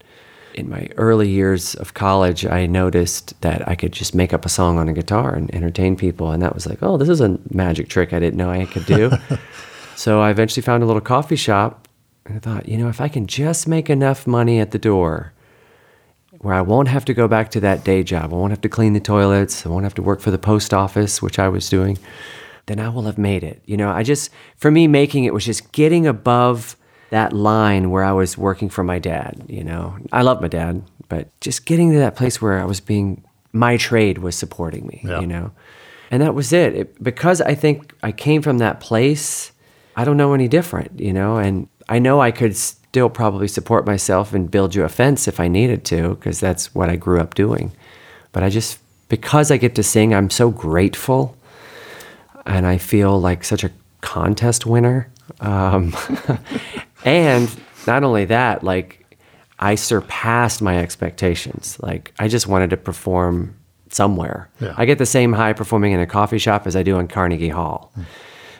In 0.55 0.69
my 0.69 0.89
early 0.97 1.29
years 1.29 1.75
of 1.75 1.95
college, 1.95 2.47
I 2.47 2.67
noticed 2.67 3.41
that 3.41 3.67
I 3.69 3.75
could 3.75 3.93
just 3.93 4.15
make 4.15 4.33
up 4.33 4.45
a 4.45 4.49
song 4.49 4.79
on 4.79 4.89
a 4.89 4.93
guitar 4.93 5.35
and 5.35 5.53
entertain 5.53 5.97
people. 5.97 6.31
And 6.31 6.41
that 6.43 6.55
was 6.55 6.67
like, 6.67 6.79
oh, 6.83 6.97
this 6.97 7.09
is 7.09 7.21
a 7.21 7.39
magic 7.51 7.89
trick 7.89 8.13
I 8.13 8.21
didn't 8.21 8.37
know 8.37 8.51
I 8.51 8.65
could 8.67 8.87
do. 8.87 9.11
so 9.97 10.21
I 10.21 10.31
eventually 10.31 10.63
found 10.63 10.85
a 10.85 10.87
little 10.87 11.01
coffee 11.01 11.37
shop 11.37 11.89
and 12.27 12.37
I 12.37 12.39
thought, 12.39 12.69
you 12.69 12.79
know, 12.79 12.89
if 12.89 13.01
I 13.01 13.09
can 13.09 13.27
just 13.27 13.69
make 13.69 13.91
enough 13.91 14.27
money 14.27 14.59
at 14.59 14.71
the 14.71 14.79
door 14.79 15.33
where 16.39 16.55
I 16.55 16.63
won't 16.63 16.89
have 16.89 17.05
to 17.07 17.15
go 17.15 17.29
back 17.29 17.51
to 17.53 17.61
that 17.61 17.85
day 17.85 18.03
job, 18.03 18.33
I 18.33 18.37
won't 18.37 18.51
have 18.51 18.61
to 18.63 18.69
clean 18.69 18.93
the 18.93 19.01
toilets, 19.01 19.67
I 19.67 19.69
won't 19.69 19.85
have 19.85 19.95
to 19.95 20.03
work 20.03 20.21
for 20.21 20.31
the 20.31 20.39
post 20.39 20.73
office, 20.73 21.21
which 21.21 21.39
I 21.39 21.49
was 21.49 21.69
doing, 21.69 21.99
then 22.67 22.81
I 22.81 22.89
will 22.89 23.03
have 23.03 23.19
made 23.19 23.45
it. 23.45 23.63
You 23.67 23.77
know, 23.77 23.91
I 23.91 24.03
just, 24.03 24.31
for 24.57 24.71
me, 24.71 24.87
making 24.89 25.25
it 25.25 25.35
was 25.35 25.45
just 25.45 25.73
getting 25.73 26.07
above 26.07 26.77
that 27.11 27.33
line 27.33 27.91
where 27.91 28.03
I 28.05 28.13
was 28.13 28.37
working 28.39 28.69
for 28.69 28.83
my 28.83 28.99
dad. 28.99 29.45
You 29.49 29.65
know, 29.65 29.97
I 30.13 30.23
love 30.23 30.41
my 30.41 30.49
dad, 30.49 30.83
but 31.09 31.29
just 31.41 31.67
getting 31.67 31.93
to 31.93 31.99
that 31.99 32.17
place 32.17 32.41
where 32.41 32.59
I 32.61 32.65
was 32.65 32.81
being, 32.81 33.23
my 33.53 33.77
trade 33.77 34.19
was 34.19 34.35
supporting 34.37 34.87
me, 34.87 35.03
Yeah. 35.05 35.21
you 35.21 35.27
know? 35.27 35.53
And 36.11 36.23
that 36.23 36.35
was 36.35 36.53
it. 36.53 36.75
it. 36.75 37.03
Because 37.03 37.41
I 37.41 37.55
think 37.55 37.93
I 38.03 38.13
came 38.13 38.43
from 38.43 38.59
that 38.59 38.81
place, 38.81 39.53
I 39.97 40.05
don't 40.05 40.17
know 40.17 40.33
any 40.35 40.49
different, 40.49 40.99
you 41.01 41.13
know? 41.13 41.37
And 41.37 41.69
I 41.89 41.99
know 41.99 42.21
I 42.21 42.31
could 42.31 42.57
still 42.57 43.11
probably 43.11 43.49
support 43.49 43.87
myself 43.87 44.33
and 44.33 44.51
build 44.51 44.75
you 44.75 44.85
a 44.85 44.89
fence 44.89 45.29
if 45.29 45.39
I 45.39 45.49
needed 45.49 45.85
to, 45.87 46.11
because 46.15 46.41
that's 46.41 46.75
what 46.75 46.89
I 46.89 46.97
grew 46.97 47.21
up 47.21 47.35
doing. 47.35 47.73
But 48.33 48.43
I 48.43 48.49
just, 48.49 48.79
because 49.09 49.51
I 49.51 49.57
get 49.57 49.75
to 49.77 49.83
sing, 49.83 50.15
I'm 50.15 50.31
so 50.31 50.51
grateful 50.51 51.37
and 52.47 52.67
I 52.67 52.79
feel 52.79 53.21
like 53.21 53.45
such 53.45 53.65
a 53.65 53.71
contest 54.01 54.67
winner. 54.67 55.11
Um, 55.41 55.95
and 57.05 57.55
not 57.87 58.05
only 58.05 58.27
that, 58.27 58.63
like 58.63 59.19
I 59.59 59.75
surpassed 59.75 60.61
my 60.63 60.79
expectations. 60.79 61.79
Like 61.81 62.13
I 62.19 62.29
just 62.29 62.47
wanted 62.47 62.71
to 62.71 62.77
perform 62.77 63.57
somewhere. 63.89 64.51
Yeah. 64.61 64.75
I 64.77 64.85
get 64.85 64.99
the 64.99 65.07
same 65.07 65.33
high 65.33 65.53
performing 65.53 65.93
in 65.93 66.01
a 66.01 66.07
coffee 66.07 66.39
shop 66.39 66.67
as 66.67 66.77
I 66.77 66.83
do 66.83 66.99
in 66.99 67.09
Carnegie 67.09 67.49
Hall. 67.49 67.93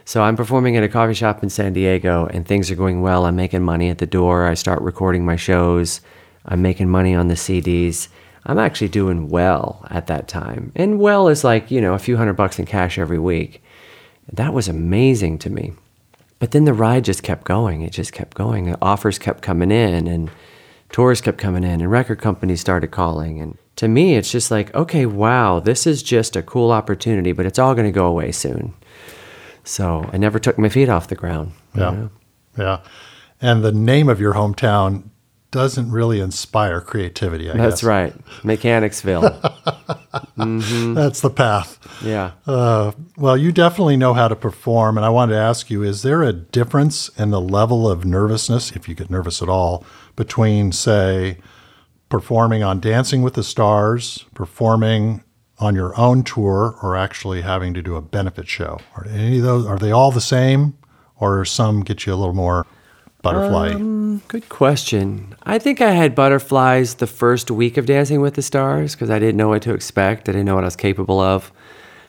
So 0.05 0.23
I'm 0.23 0.37
performing 0.37 0.77
at 0.77 0.85
a 0.85 0.89
coffee 0.89 1.15
shop 1.15 1.43
in 1.43 1.51
San 1.51 1.73
Diego 1.73 2.27
and 2.27 2.47
things 2.47 2.71
are 2.71 2.77
going 2.77 3.01
well. 3.03 3.25
I'm 3.25 3.37
making 3.37 3.63
money 3.63 3.89
at 3.89 3.99
the 3.99 4.07
door. 4.07 4.47
I 4.47 4.55
start 4.55 4.83
recording 4.83 5.25
my 5.25 5.37
shows. 5.37 6.01
I'm 6.47 6.63
making 6.63 6.91
money 6.91 7.15
on 7.15 7.29
the 7.29 7.35
CDs. 7.35 8.09
I'm 8.47 8.59
actually 8.59 8.89
doing 8.89 9.31
well 9.31 9.87
at 9.91 10.07
that 10.09 10.29
time. 10.29 10.73
And 10.77 11.01
well 11.01 11.29
is 11.29 11.43
like, 11.43 11.71
you 11.71 11.81
know, 11.81 11.95
a 11.95 11.99
few 11.99 12.19
hundred 12.19 12.35
bucks 12.35 12.59
in 12.59 12.67
cash 12.67 12.99
every 12.99 13.19
week. 13.19 13.63
That 14.33 14.53
was 14.55 14.69
amazing 14.69 15.39
to 15.41 15.51
me. 15.51 15.73
But 16.39 16.51
then 16.51 16.65
the 16.65 16.75
ride 16.75 17.05
just 17.05 17.23
kept 17.23 17.45
going. 17.45 17.83
It 17.83 17.91
just 17.93 18.13
kept 18.13 18.37
going. 18.37 18.75
Offers 18.83 19.19
kept 19.19 19.43
coming 19.43 19.71
in 19.71 20.07
and 20.07 20.31
tours 20.91 21.21
kept 21.21 21.39
coming 21.39 21.65
in 21.65 21.81
and 21.81 21.91
record 21.91 22.21
companies 22.21 22.61
started 22.61 22.89
calling. 22.91 23.41
And 23.41 23.57
to 23.77 23.89
me, 23.89 24.17
it's 24.17 24.31
just 24.31 24.51
like, 24.51 24.75
okay, 24.75 25.07
wow, 25.07 25.61
this 25.61 25.87
is 25.87 26.03
just 26.03 26.37
a 26.37 26.43
cool 26.43 26.71
opportunity, 26.71 27.33
but 27.33 27.47
it's 27.47 27.59
all 27.59 27.75
going 27.75 27.87
to 27.87 27.93
go 27.93 28.07
away 28.07 28.33
soon. 28.33 28.75
So 29.65 30.09
I 30.13 30.19
never 30.19 30.39
took 30.39 30.59
my 30.59 30.69
feet 30.69 30.89
off 30.89 31.09
the 31.09 31.15
ground. 31.15 31.53
you 31.75 31.81
Yeah. 31.83 31.91
know? 31.91 32.11
Yeah. 32.59 32.81
And 33.41 33.65
the 33.65 33.73
name 33.73 34.09
of 34.09 34.21
your 34.21 34.35
hometown 34.35 35.05
doesn't 35.51 35.91
really 35.91 36.21
inspire 36.21 36.81
creativity, 36.81 37.51
I 37.51 37.57
That's 37.57 37.77
guess. 37.77 37.85
right. 37.85 38.15
Mechanicsville. 38.45 39.41
That's 40.37 41.21
the 41.21 41.31
path. 41.31 41.79
yeah. 42.03 42.33
Uh, 42.47 42.93
well, 43.17 43.37
you 43.37 43.53
definitely 43.53 43.97
know 43.97 44.15
how 44.15 44.29
to 44.29 44.37
perform. 44.37 44.97
And 44.97 45.05
I 45.05 45.11
wanted 45.11 45.33
to 45.33 45.39
ask 45.39 45.71
you 45.71 45.83
is 45.83 46.03
there 46.03 46.23
a 46.23 46.33
difference 46.33 47.09
in 47.19 47.31
the 47.31 47.41
level 47.41 47.91
of 47.91 48.05
nervousness, 48.05 48.73
if 48.73 48.89
you 48.89 48.95
get 48.95 49.11
nervous 49.11 49.43
at 49.43 49.49
all, 49.49 49.85
between, 50.17 50.73
say, 50.73 51.39
performing 52.09 52.63
on 52.63 52.81
Dancing 52.81 53.23
with 53.23 53.35
the 53.35 53.43
Stars, 53.43 54.25
performing 54.35 55.25
on 55.59 55.75
your 55.75 55.99
own 55.99 56.23
tour, 56.25 56.77
or 56.83 56.97
actually 56.97 57.43
having 57.43 57.75
to 57.75 57.83
do 57.83 57.97
a 57.97 58.03
benefit 58.03 58.49
show? 58.49 58.79
Are 58.97 59.07
any 59.09 59.39
of 59.39 59.45
those, 59.45 59.67
are 59.67 59.79
they 59.79 59.93
all 59.93 60.11
the 60.11 60.21
same? 60.21 60.77
Or 61.17 61.45
some 61.45 61.83
get 61.83 62.07
you 62.07 62.13
a 62.13 62.17
little 62.17 62.35
more 62.35 62.67
butterfly? 63.25 63.71
Um, 63.71 64.23
good 64.29 64.49
question. 64.49 65.35
I 65.43 65.59
think 65.59 65.81
I 65.81 65.91
had 65.91 66.15
butterflies 66.15 66.97
the 66.97 67.09
first 67.09 67.51
week 67.51 67.77
of 67.77 67.87
Dancing 67.87 68.21
with 68.21 68.35
the 68.35 68.43
Stars 68.43 68.95
because 68.95 69.11
I 69.11 69.19
didn't 69.19 69.37
know 69.37 69.49
what 69.49 69.63
to 69.63 69.75
expect. 69.75 70.29
I 70.29 70.33
didn't 70.33 70.45
know 70.45 70.55
what 70.55 70.63
I 70.63 70.69
was 70.69 70.77
capable 70.77 71.19
of. 71.19 71.51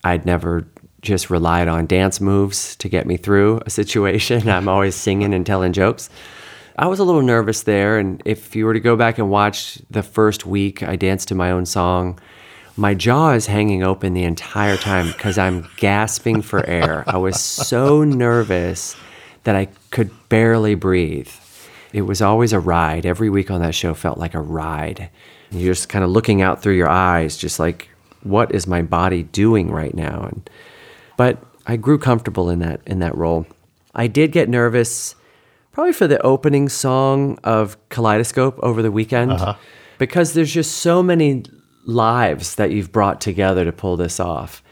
I'd 0.04 0.26
never 0.26 0.68
just 1.02 1.30
relied 1.30 1.68
on 1.68 1.88
dance 1.88 2.22
moves 2.22 2.76
to 2.76 2.90
get 2.90 3.08
me 3.08 3.18
through 3.18 3.62
a 3.66 3.70
situation. 3.70 4.48
I'm 4.58 4.68
always 4.68 4.96
singing 4.96 5.34
and 5.34 5.46
telling 5.46 5.74
jokes. 5.74 6.10
I 6.78 6.88
was 6.88 7.00
a 7.00 7.04
little 7.04 7.22
nervous 7.22 7.64
there. 7.64 7.98
And 7.98 8.22
if 8.26 8.56
you 8.56 8.66
were 8.66 8.74
to 8.74 8.80
go 8.80 8.96
back 8.96 9.18
and 9.18 9.30
watch 9.30 9.80
the 9.90 10.04
first 10.04 10.46
week, 10.46 10.84
I 10.84 10.96
danced 10.98 11.30
to 11.30 11.36
my 11.36 11.50
own 11.50 11.66
song. 11.66 12.20
My 12.76 12.94
jaw 12.94 13.32
is 13.32 13.48
hanging 13.48 13.84
open 13.84 14.14
the 14.14 14.26
entire 14.26 14.76
time 14.76 15.08
because 15.08 15.38
I'm 15.38 15.66
gasping 15.78 16.42
for 16.42 16.66
air. 16.66 17.06
I 17.08 17.16
was 17.18 17.40
so 17.40 18.04
nervous 18.04 18.98
that 19.46 19.56
I 19.56 19.70
could 19.92 20.12
barely 20.30 20.76
breathe. 20.76 21.30
It 21.94 22.02
was 22.02 22.22
always 22.22 22.52
a 22.52 22.60
ride. 22.60 23.06
Every 23.06 23.30
week 23.30 23.50
on 23.50 23.62
that 23.62 23.74
show 23.74 23.94
felt 23.94 24.18
like 24.18 24.34
a 24.34 24.42
ride. 24.42 25.10
You're 25.52 25.74
just 25.74 25.88
kind 25.88 26.04
of 26.04 26.12
looking 26.12 26.42
out 26.42 26.62
through 26.62 26.76
your 26.76 26.90
eyes, 26.90 27.38
just 27.38 27.60
like, 27.60 27.90
what 28.24 28.54
is 28.54 28.68
my 28.68 28.82
body 28.82 29.24
doing 29.24 29.72
right 29.72 29.94
now? 29.94 30.24
And 30.24 30.50
but 31.16 31.42
I 31.66 31.78
grew 31.78 31.98
comfortable 31.98 32.50
in 32.50 32.60
that 32.60 32.82
in 32.86 33.00
that 33.00 33.16
role. 33.16 33.46
I 33.94 34.08
did 34.08 34.32
get 34.32 34.50
nervous 34.50 35.16
probably 35.72 35.94
for 35.94 36.08
the 36.08 36.22
opening 36.22 36.70
song 36.70 37.38
of 37.44 37.78
Kaleidoscope 37.90 38.60
over 38.64 38.82
the 38.82 38.92
weekend 38.92 39.32
uh-huh. 39.32 39.56
because 39.98 40.34
there's 40.34 40.54
just 40.54 40.78
so 40.78 41.04
many 41.04 41.44
lives 41.86 42.56
that 42.56 42.72
you've 42.72 42.92
brought 42.92 43.22
together 43.22 43.64
to 43.66 43.72
pull 43.72 43.98
this 43.98 44.20
off. 44.20 44.64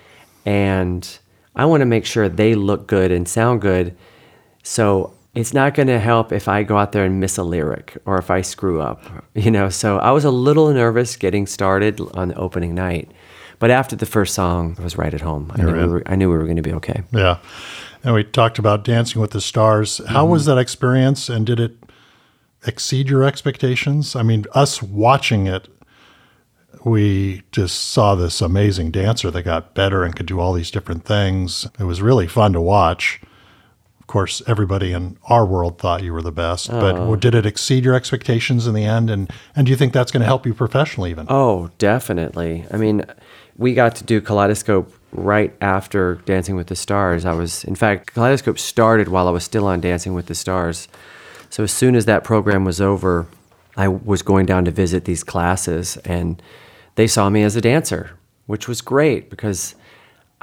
And 0.45 1.07
I 1.55 1.65
want 1.65 1.81
to 1.81 1.85
make 1.85 2.05
sure 2.05 2.27
they 2.27 2.55
look 2.55 2.87
good 2.87 3.11
and 3.11 3.27
sound 3.27 3.61
good. 3.61 3.95
So 4.63 5.13
it's 5.35 5.53
not 5.53 5.73
going 5.73 5.87
to 5.87 5.99
help 5.99 6.31
if 6.31 6.47
I 6.47 6.63
go 6.63 6.77
out 6.77 6.91
there 6.91 7.05
and 7.05 7.19
miss 7.19 7.37
a 7.37 7.43
lyric 7.43 7.97
or 8.05 8.17
if 8.17 8.29
I 8.29 8.41
screw 8.41 8.81
up, 8.81 9.03
you 9.33 9.51
know. 9.51 9.69
So 9.69 9.99
I 9.99 10.11
was 10.11 10.25
a 10.25 10.31
little 10.31 10.71
nervous 10.71 11.15
getting 11.15 11.47
started 11.47 11.99
on 12.13 12.29
the 12.29 12.35
opening 12.35 12.75
night, 12.75 13.11
but 13.59 13.71
after 13.71 13.95
the 13.95 14.05
first 14.05 14.33
song, 14.33 14.75
I 14.79 14.83
was 14.83 14.97
right 14.97 15.13
at 15.13 15.21
home. 15.21 15.51
I, 15.55 15.61
knew 15.61 15.73
we, 15.73 15.87
were, 15.87 16.03
I 16.05 16.15
knew 16.15 16.29
we 16.29 16.37
were 16.37 16.45
going 16.45 16.57
to 16.57 16.61
be 16.61 16.73
okay. 16.73 17.03
Yeah, 17.11 17.39
and 18.03 18.13
we 18.13 18.23
talked 18.23 18.59
about 18.59 18.83
Dancing 18.83 19.21
with 19.21 19.31
the 19.31 19.41
Stars. 19.41 20.01
How 20.07 20.25
was 20.25 20.43
mm-hmm. 20.43 20.55
that 20.55 20.61
experience, 20.61 21.29
and 21.29 21.45
did 21.45 21.59
it 21.59 21.77
exceed 22.65 23.09
your 23.09 23.23
expectations? 23.23 24.15
I 24.15 24.23
mean, 24.23 24.45
us 24.53 24.83
watching 24.83 25.47
it, 25.47 25.67
we 26.85 27.41
just 27.51 27.89
saw 27.89 28.13
this 28.13 28.39
amazing 28.39 28.91
dancer 28.91 29.31
that 29.31 29.43
got 29.43 29.73
better 29.73 30.03
and 30.03 30.15
could 30.15 30.25
do 30.25 30.39
all 30.39 30.53
these 30.53 30.69
different 30.69 31.05
things. 31.05 31.67
It 31.79 31.85
was 31.85 32.01
really 32.01 32.27
fun 32.27 32.53
to 32.53 32.61
watch. 32.61 33.19
Of 34.13 34.15
course, 34.15 34.43
everybody 34.45 34.91
in 34.91 35.17
our 35.23 35.43
world 35.43 35.79
thought 35.79 36.03
you 36.03 36.13
were 36.13 36.21
the 36.21 36.31
best, 36.31 36.69
but 36.69 36.95
oh. 36.95 37.15
did 37.15 37.33
it 37.33 37.47
exceed 37.47 37.83
your 37.83 37.95
expectations 37.95 38.67
in 38.67 38.75
the 38.75 38.85
end? 38.85 39.09
And 39.09 39.27
and 39.55 39.65
do 39.65 39.71
you 39.71 39.75
think 39.75 39.91
that's 39.91 40.11
going 40.11 40.21
to 40.21 40.27
help 40.27 40.45
you 40.45 40.53
professionally 40.53 41.09
even? 41.09 41.25
Oh, 41.29 41.71
definitely. 41.79 42.63
I 42.69 42.77
mean, 42.77 43.05
we 43.57 43.73
got 43.73 43.95
to 43.95 44.03
do 44.03 44.21
Kaleidoscope 44.21 44.93
right 45.13 45.51
after 45.61 46.21
Dancing 46.25 46.55
with 46.55 46.67
the 46.67 46.75
Stars. 46.75 47.25
I 47.25 47.33
was, 47.33 47.63
in 47.63 47.73
fact, 47.73 48.13
Kaleidoscope 48.13 48.59
started 48.59 49.07
while 49.07 49.27
I 49.27 49.31
was 49.31 49.43
still 49.43 49.65
on 49.65 49.81
Dancing 49.81 50.13
with 50.13 50.27
the 50.27 50.35
Stars. 50.35 50.87
So 51.49 51.63
as 51.63 51.71
soon 51.71 51.95
as 51.95 52.05
that 52.05 52.23
program 52.23 52.65
was 52.65 52.79
over, 52.79 53.25
I 53.77 53.87
was 53.87 54.21
going 54.21 54.45
down 54.45 54.63
to 54.65 54.71
visit 54.71 55.05
these 55.05 55.23
classes, 55.23 55.97
and 56.05 56.39
they 56.93 57.07
saw 57.07 57.31
me 57.31 57.41
as 57.41 57.55
a 57.55 57.61
dancer, 57.61 58.11
which 58.45 58.67
was 58.67 58.79
great 58.79 59.31
because 59.31 59.73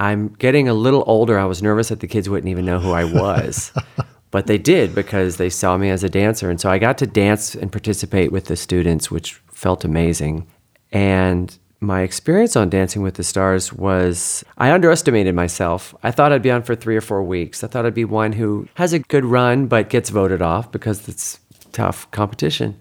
I'm 0.01 0.29
getting 0.39 0.67
a 0.67 0.75
little 0.75 1.05
older. 1.07 1.39
I 1.39 1.45
was 1.45 1.63
nervous 1.63 1.91
that 1.91 2.01
the 2.01 2.07
kids 2.09 2.29
wouldn't 2.29 2.49
even 2.49 2.65
know 2.65 2.81
who 2.81 2.93
I 2.93 3.05
was. 3.05 3.71
but 4.31 4.47
they 4.47 4.57
did 4.57 4.95
because 4.95 5.37
they 5.37 5.51
saw 5.51 5.77
me 5.77 5.91
as 5.91 6.03
a 6.03 6.09
dancer. 6.09 6.49
And 6.49 6.59
so 6.59 6.71
I 6.71 6.79
got 6.79 6.97
to 6.99 7.07
dance 7.07 7.55
and 7.55 7.71
participate 7.71 8.33
with 8.33 8.47
the 8.47 8.57
students, 8.57 9.11
which 9.11 9.35
felt 9.53 9.85
amazing. 9.85 10.47
And 10.91 11.57
my 11.81 12.01
experience 12.01 12.57
on 12.57 12.71
Dancing 12.71 13.03
with 13.03 13.15
the 13.15 13.23
Stars 13.23 13.75
was 13.75 14.43
I 14.57 14.73
underestimated 14.73 15.35
myself. 15.35 15.95
I 16.03 16.11
thought 16.11 16.33
I'd 16.33 16.43
be 16.43 16.51
on 16.51 16.63
for 16.63 16.75
three 16.75 16.97
or 16.97 17.03
four 17.03 17.23
weeks. 17.23 17.63
I 17.63 17.67
thought 17.67 17.85
I'd 17.85 17.95
be 17.95 18.07
one 18.07 18.33
who 18.33 18.69
has 18.75 18.95
a 18.95 19.01
good 19.01 19.27
run 19.27 19.67
but 19.67 19.91
gets 19.91 20.09
voted 20.09 20.41
off 20.41 20.73
because 20.73 21.09
it's 21.09 21.41
tough 21.73 22.11
competition. 22.11 22.81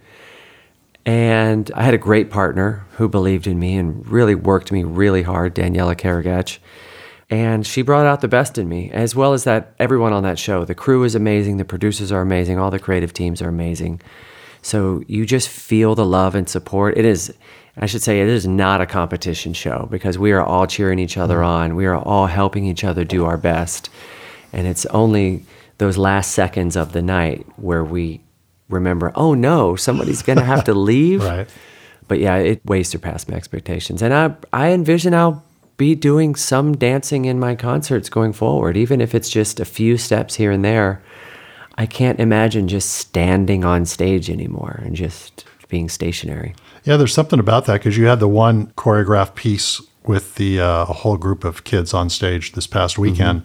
And 1.06 1.70
I 1.76 1.84
had 1.84 1.94
a 1.94 1.98
great 1.98 2.30
partner 2.30 2.86
who 2.92 3.10
believed 3.10 3.48
in 3.48 3.60
me 3.60 3.76
and 3.76 4.08
really 4.08 4.36
worked 4.36 4.72
me 4.72 4.84
really 4.84 5.24
hard, 5.24 5.56
Daniela 5.56 5.96
Karagach. 5.96 6.60
And 7.30 7.66
she 7.66 7.84
brought 7.84 8.08
out 8.08 8.22
the 8.22 8.28
best 8.28 8.58
in 8.58 8.68
me, 8.68 8.90
as 8.92 9.16
well 9.16 9.34
as 9.34 9.44
that 9.44 9.74
everyone 9.78 10.14
on 10.14 10.24
that 10.24 10.40
show. 10.40 10.66
The 10.66 10.74
crew 10.74 11.04
is 11.04 11.14
amazing, 11.14 11.58
the 11.58 11.66
producers 11.66 12.12
are 12.12 12.22
amazing, 12.22 12.58
all 12.58 12.72
the 12.72 12.80
creative 12.80 13.14
teams 13.14 13.42
are 13.42 13.50
amazing. 13.50 14.02
So 14.62 15.04
you 15.08 15.26
just 15.26 15.48
feel 15.48 15.96
the 15.96 16.06
love 16.06 16.36
and 16.36 16.50
support. 16.50 16.98
It 16.98 17.06
is, 17.06 17.34
I 17.78 17.86
should 17.86 18.02
say, 18.02 18.20
it 18.22 18.28
is 18.28 18.48
not 18.48 18.82
a 18.82 18.86
competition 18.86 19.54
show 19.54 19.88
because 19.92 20.18
we 20.18 20.32
are 20.32 20.42
all 20.42 20.66
cheering 20.66 21.00
each 21.00 21.18
other 21.18 21.38
mm-hmm. 21.38 21.46
on. 21.46 21.76
We 21.76 21.86
are 21.86 21.96
all 21.96 22.28
helping 22.28 22.66
each 22.66 22.84
other 22.84 23.04
do 23.04 23.26
our 23.26 23.38
best. 23.38 23.90
And 24.52 24.68
it's 24.68 24.86
only 24.88 25.46
those 25.78 25.98
last 25.98 26.32
seconds 26.32 26.76
of 26.76 26.94
the 26.94 27.02
night 27.02 27.46
where 27.58 27.84
we 27.84 28.22
remember, 28.70 29.12
oh 29.16 29.34
no, 29.34 29.76
somebody's 29.76 30.24
going 30.24 30.40
to 30.40 30.46
have 30.46 30.64
to 30.66 30.74
leave. 30.74 31.24
Right. 31.24 31.48
But 32.08 32.20
yeah, 32.20 32.38
it 32.38 32.66
way 32.66 32.82
surpassed 32.82 33.30
my 33.30 33.38
expectations. 33.38 34.02
And 34.02 34.14
I, 34.14 34.36
I 34.52 34.72
envision 34.72 35.14
I'll 35.14 35.44
be 35.80 35.96
doing 35.96 36.36
some 36.36 36.76
dancing 36.78 37.26
in 37.26 37.40
my 37.40 37.56
concerts 37.56 38.10
going 38.10 38.34
forward, 38.34 38.78
even 38.78 39.02
if 39.02 39.16
it's 39.16 39.30
just 39.30 39.60
a 39.60 39.66
few 39.66 39.98
steps 39.98 40.36
here 40.36 40.52
and 40.52 40.64
there. 40.64 41.02
I 41.76 41.86
can't 41.86 42.20
imagine 42.20 42.68
just 42.68 42.92
standing 42.92 43.64
on 43.64 43.86
stage 43.86 44.30
anymore 44.30 44.82
and 44.84 44.94
just 44.94 45.46
being 45.70 45.88
stationary. 45.88 46.54
Yeah, 46.84 46.98
there's 46.98 47.14
something 47.14 47.40
about 47.40 47.66
that 47.66 47.76
because 47.76 47.98
you 47.98 48.08
had 48.08 48.20
the 48.20 48.28
one 48.28 48.68
choreographed 48.74 49.36
piece 49.36 49.82
with 50.06 50.36
the 50.36 50.60
uh, 50.60 50.82
a 50.82 50.94
whole 50.94 51.16
group 51.16 51.44
of 51.46 51.64
kids 51.64 51.94
on 51.94 52.10
stage 52.10 52.52
this 52.52 52.68
past 52.68 52.98
weekend. 53.00 53.44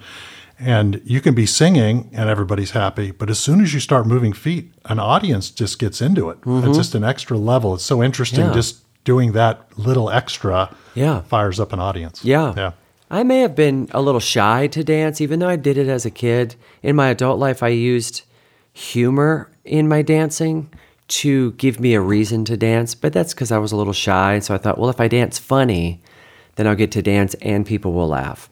And 0.58 1.00
you 1.04 1.20
can 1.20 1.34
be 1.34 1.46
singing 1.46 2.10
and 2.12 2.28
everybody's 2.28 2.72
happy, 2.72 3.10
but 3.12 3.30
as 3.30 3.38
soon 3.38 3.60
as 3.60 3.74
you 3.74 3.80
start 3.80 4.06
moving 4.06 4.32
feet, 4.32 4.72
an 4.86 4.98
audience 4.98 5.50
just 5.50 5.78
gets 5.78 6.00
into 6.00 6.30
it. 6.30 6.38
It's 6.46 6.76
just 6.76 6.94
an 6.94 7.04
extra 7.04 7.36
level. 7.36 7.74
It's 7.74 7.84
so 7.84 8.02
interesting 8.02 8.46
Yeah. 8.46 8.52
just 8.54 8.78
doing 9.04 9.32
that 9.32 9.66
little 9.76 10.10
extra 10.10 10.74
Yeah. 10.94 11.20
fires 11.22 11.60
up 11.60 11.72
an 11.72 11.78
audience. 11.80 12.24
Yeah. 12.24 12.54
Yeah. 12.56 12.72
I 13.10 13.22
may 13.22 13.40
have 13.40 13.54
been 13.54 13.88
a 13.92 14.00
little 14.02 14.20
shy 14.20 14.66
to 14.68 14.82
dance, 14.82 15.20
even 15.20 15.38
though 15.38 15.48
I 15.48 15.56
did 15.56 15.76
it 15.78 15.88
as 15.88 16.04
a 16.06 16.10
kid. 16.10 16.54
In 16.82 16.96
my 16.96 17.08
adult 17.08 17.38
life, 17.38 17.62
I 17.62 17.68
used 17.68 18.22
humor 18.72 19.50
in 19.64 19.88
my 19.88 20.02
dancing 20.02 20.68
to 21.06 21.52
give 21.52 21.78
me 21.78 21.94
a 21.94 22.00
reason 22.00 22.44
to 22.46 22.56
dance, 22.56 22.94
but 22.94 23.12
that's 23.12 23.34
because 23.34 23.52
I 23.52 23.58
was 23.58 23.72
a 23.72 23.76
little 23.76 23.92
shy. 23.92 24.38
So 24.40 24.54
I 24.54 24.58
thought, 24.58 24.78
well, 24.78 24.90
if 24.90 25.00
I 25.00 25.06
dance 25.08 25.38
funny, 25.38 26.00
then 26.56 26.66
I'll 26.66 26.74
get 26.74 26.90
to 26.92 27.02
dance 27.02 27.34
and 27.34 27.66
people 27.66 27.92
will 27.92 28.08
laugh. 28.08 28.48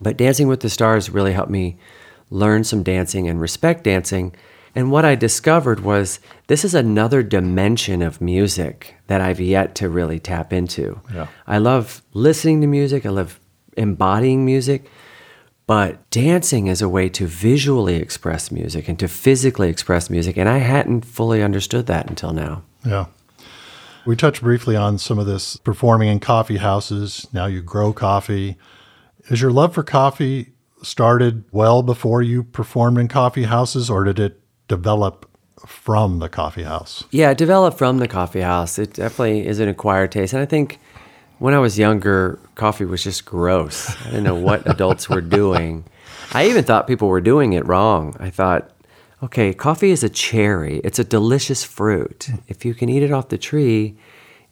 But 0.00 0.16
Dancing 0.16 0.48
with 0.48 0.60
the 0.60 0.68
Stars 0.68 1.10
really 1.10 1.32
helped 1.32 1.50
me 1.50 1.76
learn 2.28 2.64
some 2.64 2.82
dancing 2.82 3.28
and 3.28 3.40
respect 3.40 3.84
dancing. 3.84 4.34
And 4.74 4.90
what 4.90 5.04
I 5.04 5.14
discovered 5.14 5.80
was 5.80 6.18
this 6.46 6.64
is 6.64 6.74
another 6.74 7.22
dimension 7.22 8.02
of 8.02 8.20
music 8.20 8.96
that 9.06 9.20
I've 9.20 9.40
yet 9.40 9.74
to 9.76 9.88
really 9.88 10.18
tap 10.18 10.52
into. 10.52 11.00
Yeah. 11.12 11.26
I 11.46 11.58
love 11.58 12.02
listening 12.14 12.60
to 12.62 12.66
music, 12.66 13.04
I 13.04 13.10
love 13.10 13.38
embodying 13.76 14.44
music, 14.44 14.86
but 15.66 16.08
dancing 16.10 16.66
is 16.66 16.82
a 16.82 16.88
way 16.88 17.08
to 17.10 17.26
visually 17.26 17.96
express 17.96 18.50
music 18.50 18.88
and 18.88 18.98
to 18.98 19.08
physically 19.08 19.68
express 19.68 20.10
music. 20.10 20.36
And 20.36 20.48
I 20.48 20.58
hadn't 20.58 21.04
fully 21.04 21.42
understood 21.42 21.86
that 21.86 22.08
until 22.08 22.32
now. 22.32 22.62
Yeah. 22.84 23.06
We 24.04 24.16
touched 24.16 24.42
briefly 24.42 24.74
on 24.74 24.98
some 24.98 25.18
of 25.18 25.26
this 25.26 25.56
performing 25.56 26.08
in 26.08 26.18
coffee 26.18 26.56
houses. 26.56 27.26
Now 27.32 27.46
you 27.46 27.62
grow 27.62 27.92
coffee. 27.92 28.56
Is 29.28 29.40
your 29.40 29.52
love 29.52 29.74
for 29.74 29.84
coffee 29.84 30.52
started 30.82 31.44
well 31.52 31.82
before 31.82 32.22
you 32.22 32.42
performed 32.42 32.98
in 32.98 33.06
coffee 33.06 33.44
houses, 33.44 33.88
or 33.88 34.04
did 34.04 34.18
it 34.18 34.41
develop 34.68 35.28
from 35.66 36.18
the 36.18 36.28
coffee 36.28 36.64
house? 36.64 37.04
Yeah, 37.10 37.30
it 37.30 37.38
developed 37.38 37.78
from 37.78 37.98
the 37.98 38.08
coffee 38.08 38.40
house. 38.40 38.78
It 38.78 38.94
definitely 38.94 39.46
is 39.46 39.60
an 39.60 39.68
acquired 39.68 40.12
taste. 40.12 40.32
And 40.32 40.42
I 40.42 40.46
think 40.46 40.80
when 41.38 41.54
I 41.54 41.58
was 41.58 41.78
younger, 41.78 42.38
coffee 42.54 42.84
was 42.84 43.02
just 43.02 43.24
gross. 43.24 43.90
I 44.02 44.10
didn't 44.10 44.24
know 44.24 44.34
what 44.34 44.66
adults 44.68 45.08
were 45.08 45.20
doing. 45.20 45.84
I 46.32 46.46
even 46.46 46.64
thought 46.64 46.86
people 46.86 47.08
were 47.08 47.20
doing 47.20 47.52
it 47.52 47.66
wrong. 47.66 48.16
I 48.18 48.30
thought, 48.30 48.70
okay, 49.22 49.52
coffee 49.52 49.90
is 49.90 50.02
a 50.02 50.08
cherry, 50.08 50.78
it's 50.84 50.98
a 50.98 51.04
delicious 51.04 51.64
fruit. 51.64 52.28
If 52.48 52.64
you 52.64 52.74
can 52.74 52.88
eat 52.88 53.02
it 53.02 53.12
off 53.12 53.28
the 53.28 53.38
tree, 53.38 53.96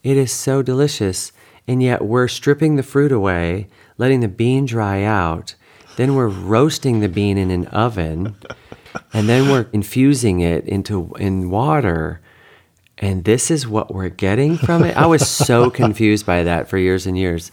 it 0.02 0.16
is 0.16 0.32
so 0.32 0.62
delicious. 0.62 1.32
And 1.66 1.82
yet 1.82 2.04
we're 2.04 2.28
stripping 2.28 2.76
the 2.76 2.82
fruit 2.82 3.12
away, 3.12 3.68
letting 3.96 4.20
the 4.20 4.28
bean 4.28 4.66
dry 4.66 5.02
out. 5.02 5.54
Then 5.96 6.14
we're 6.14 6.28
roasting 6.28 7.00
the 7.00 7.08
bean 7.08 7.38
in 7.38 7.50
an 7.50 7.66
oven 7.66 8.36
and 9.12 9.29
then 9.29 9.50
we're 9.50 9.66
infusing 9.72 10.40
it 10.40 10.64
into 10.66 11.12
in 11.18 11.50
water. 11.50 12.20
And 12.98 13.24
this 13.24 13.50
is 13.50 13.66
what 13.66 13.94
we're 13.94 14.11
getting 14.11 14.59
from 14.59 14.85
it. 14.85 14.96
I 14.96 15.07
was 15.07 15.26
so 15.26 15.70
confused 15.83 16.26
by 16.26 16.42
that 16.42 16.68
for 16.68 16.76
years 16.76 17.07
and 17.07 17.16
years. 17.16 17.50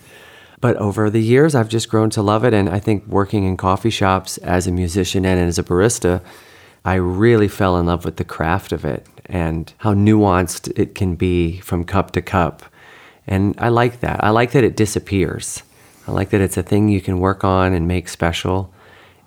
But 0.59 0.75
over 0.77 1.09
the 1.09 1.21
years 1.21 1.53
i've 1.53 1.69
just 1.69 1.89
grown 1.89 2.09
to 2.11 2.21
love 2.21 2.43
it. 2.43 2.53
And 2.53 2.69
i 2.69 2.79
think 2.79 3.05
working 3.07 3.43
in 3.43 3.57
coffee 3.57 3.89
shops 3.89 4.37
as 4.39 4.67
a 4.67 4.71
musician 4.71 5.25
and 5.25 5.39
as 5.39 5.59
a 5.59 5.63
barista 5.63 6.21
i 6.83 6.95
really 6.95 7.47
fell 7.47 7.77
in 7.77 7.85
love 7.85 8.05
with 8.05 8.17
the 8.17 8.23
craft 8.23 8.71
of 8.71 8.83
it 8.83 9.05
and 9.25 9.73
how 9.79 9.93
nuanced 9.93 10.71
it 10.77 10.95
can 10.95 11.15
be 11.15 11.59
from 11.59 11.83
cup 11.83 12.11
to 12.11 12.21
cup. 12.21 12.63
And 13.27 13.55
i 13.59 13.69
like 13.69 13.99
that. 13.99 14.23
I 14.23 14.31
like 14.31 14.51
that 14.51 14.63
it 14.63 14.75
disappears. 14.75 15.63
I 16.07 16.11
like 16.11 16.29
that 16.29 16.41
it's 16.41 16.57
a 16.57 16.63
thing 16.63 16.87
you 16.89 17.01
can 17.01 17.19
work 17.19 17.43
on 17.43 17.73
and 17.73 17.87
make 17.87 18.07
special 18.09 18.73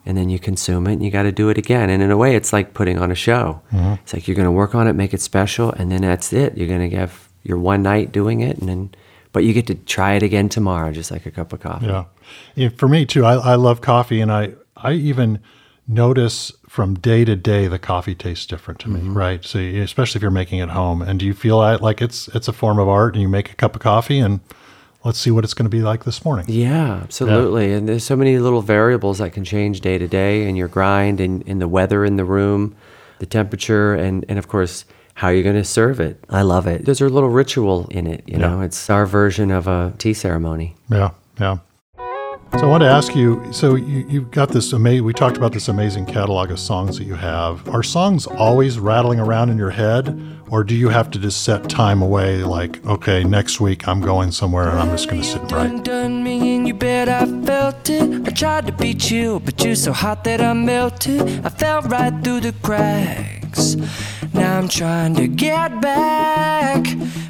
and 0.07 0.17
then 0.17 0.31
you 0.31 0.39
consume 0.39 0.87
it 0.87 0.95
and 0.95 1.05
you 1.05 1.11
got 1.11 1.25
to 1.25 1.33
do 1.33 1.49
it 1.49 1.59
again. 1.59 1.91
And 1.91 2.03
in 2.03 2.11
a 2.11 2.17
way, 2.17 2.35
it's 2.35 2.53
like 2.53 2.75
putting 2.75 2.99
on 2.99 3.11
a 3.11 3.15
show. 3.15 3.61
Mm-hmm. 3.73 3.95
It's 4.03 4.13
like 4.13 4.27
you're 4.27 4.35
going 4.35 4.47
to 4.47 4.53
work 4.53 4.75
on 4.75 4.89
it, 4.89 4.95
make 4.95 5.15
it 5.15 5.21
special, 5.21 5.73
and 5.73 5.91
then 5.91 6.03
that's 6.03 6.33
it. 6.33 6.57
You're 6.57 6.69
going 6.69 6.91
to 6.91 6.97
have 6.97 7.29
your 7.43 7.59
one 7.59 7.83
night 7.83 8.13
doing 8.13 8.41
it, 8.41 8.59
and 8.59 8.69
then, 8.69 8.95
but 9.33 9.45
you 9.45 9.53
get 9.53 9.67
to 9.69 9.75
try 9.75 10.15
it 10.15 10.23
again 10.23 10.49
tomorrow, 10.49 10.93
just 10.93 11.11
like 11.11 11.27
a 11.27 11.31
cup 11.31 11.53
of 11.53 11.61
coffee. 11.61 11.87
Yeah. 11.87 12.05
yeah 12.55 12.69
for 12.71 12.89
me 12.89 13.07
too, 13.07 13.25
I, 13.25 13.35
I 13.35 13.55
love 13.55 13.81
coffee 13.81 14.21
and 14.21 14.33
I, 14.33 14.55
I 14.77 14.93
even 14.93 15.41
notice 15.87 16.53
from 16.69 16.95
day 16.95 17.25
to 17.25 17.35
day 17.35 17.67
the 17.67 17.79
coffee 17.79 18.15
tastes 18.15 18.47
different 18.47 18.81
to 18.81 18.89
me, 18.89 19.01
mm-hmm. 19.01 19.17
right? 19.17 19.45
So 19.45 19.59
especially 19.59 20.19
if 20.19 20.23
you're 20.23 20.31
making 20.31 20.61
it 20.61 20.71
home. 20.71 21.03
And 21.03 21.19
do 21.19 21.27
you 21.27 21.35
feel 21.35 21.57
like 21.59 22.01
it's 22.01 22.29
it's 22.29 22.49
a 22.49 22.53
form 22.53 22.79
of 22.79 22.89
art 22.89 23.15
and 23.15 23.23
you 23.23 23.29
make 23.29 23.51
a 23.51 23.57
cup 23.57 23.75
of 23.75 23.83
coffee 23.83 24.19
and 24.19 24.41
let's 25.05 25.19
see 25.19 25.31
what 25.31 25.45
it's 25.45 25.55
going 25.55 25.65
to 25.65 25.71
be 25.71 25.83
like 25.83 26.05
this 26.05 26.25
morning. 26.25 26.47
Yeah, 26.49 27.01
absolutely. 27.03 27.73
And 27.73 27.89
there's 27.89 28.05
so 28.05 28.17
many 28.17 28.39
little 28.39 28.63
variables 28.63 29.19
that 29.19 29.33
can 29.33 29.45
change 29.45 29.81
day 29.81 29.99
to 29.99 30.07
day 30.07 30.49
in 30.49 30.57
your 30.57 30.69
grind 30.69 31.21
and 31.21 31.43
in 31.43 31.59
the 31.59 31.69
weather 31.69 32.05
in 32.05 32.17
the 32.17 32.25
room, 32.25 32.77
the 33.19 33.27
temperature, 33.27 33.95
and, 33.95 34.25
and 34.29 34.39
of 34.39 34.49
course, 34.49 34.85
how 35.15 35.29
you're 35.29 35.43
going 35.43 35.57
to 35.57 35.65
serve 35.65 36.01
it. 36.01 36.23
I 36.29 36.43
love 36.43 36.67
it. 36.67 36.85
There's 36.85 37.01
a 37.01 37.09
little 37.09 37.29
ritual 37.29 37.87
in 37.91 38.07
it, 38.07 38.25
you 38.27 38.39
know, 38.39 38.61
it's 38.63 38.89
our 38.89 39.07
version 39.07 39.51
of 39.51 39.67
a 39.67 39.93
tea 39.99 40.15
ceremony. 40.15 40.77
Yeah, 40.91 41.11
yeah. 41.39 41.59
So 42.59 42.67
I 42.67 42.67
want 42.67 42.83
to 42.83 42.89
ask 42.89 43.15
you. 43.15 43.43
So 43.53 43.75
you, 43.77 44.05
you've 44.09 44.31
got 44.31 44.51
this 44.51 44.73
amazing. 44.73 45.05
We 45.05 45.15
talked 45.15 45.37
about 45.37 45.53
this 45.53 45.69
amazing 45.69 46.07
catalog 46.07 46.51
of 46.51 46.59
songs 46.59 46.99
that 46.99 47.05
you 47.05 47.15
have. 47.15 47.67
Are 47.69 47.83
songs 47.83 48.27
always 48.27 48.79
rattling 48.79 49.19
around 49.21 49.51
in 49.51 49.57
your 49.57 49.71
head, 49.71 50.21
or 50.51 50.63
do 50.65 50.75
you 50.75 50.89
have 50.89 51.11
to 51.13 51.19
just 51.19 51.45
set 51.45 51.71
time 51.71 52.03
away? 52.03 52.43
Like, 52.43 52.85
okay, 52.85 53.25
next 53.25 53.61
week 53.61 53.89
I'm 53.89 54.01
going 54.01 54.33
somewhere 54.33 54.69
and 54.69 54.79
I'm 54.79 54.91
just 54.91 55.09
going 55.09 55.23
to 55.23 55.27
sit 55.27 55.41
and 55.43 55.53
write. 55.53 55.85
Done 55.85 56.23
me 56.23 56.57
and 56.57 56.67
you 56.67 56.75
bet 56.75 57.09
I 57.09 57.25
felt 57.47 57.89
it. 57.89 58.29
I 58.29 58.31
tried 58.33 58.67
to 58.67 58.73
beat 58.73 59.11
you, 59.11 59.41
but 59.41 59.65
you're 59.65 59.75
so 59.77 59.93
hot 59.93 60.25
that 60.25 60.41
I 60.41 60.53
melted. 60.53 61.23
I 61.47 61.49
fell 61.49 61.83
right 61.83 62.13
through 62.23 62.41
the 62.41 62.53
cracks. 62.63 63.77
Now 64.33 64.59
I'm 64.59 64.69
trying 64.69 65.15
to 65.17 65.27
get 65.27 65.81
back. 65.81 66.87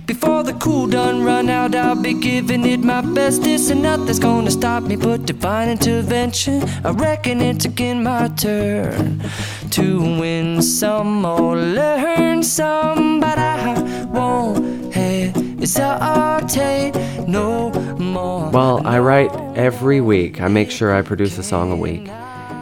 Before 0.07 0.43
the 0.43 0.55
cool 0.55 0.87
done 0.87 1.23
run 1.23 1.49
out, 1.49 1.75
I'll 1.75 1.95
be 1.95 2.15
giving 2.15 2.67
it 2.67 2.81
my 2.81 3.01
bestest, 3.01 3.71
and 3.71 3.83
nothing's 3.83 4.19
gonna 4.19 4.51
stop 4.51 4.83
me 4.83 4.97
but 4.97 5.25
divine 5.25 5.69
intervention. 5.69 6.63
I 6.85 6.91
reckon 6.91 7.41
it's 7.41 7.65
again 7.65 8.03
my 8.03 8.29
turn 8.29 9.23
to 9.71 10.01
win 10.21 10.63
some 10.63 11.25
or 11.25 11.57
learn 11.57 12.43
some, 12.43 13.21
but 13.21 13.39
I 13.39 13.81
won't 14.13 14.93
hesitate 14.95 16.93
no 17.29 17.71
more. 17.99 18.51
Well, 18.51 18.87
I 18.87 18.99
write 18.99 19.31
every 19.57 20.01
week. 20.01 20.41
I 20.41 20.49
make 20.49 20.71
sure 20.71 20.93
I 20.93 21.03
produce 21.03 21.39
a 21.39 21.43
song 21.43 21.71
a 21.71 21.77
week. 21.77 22.11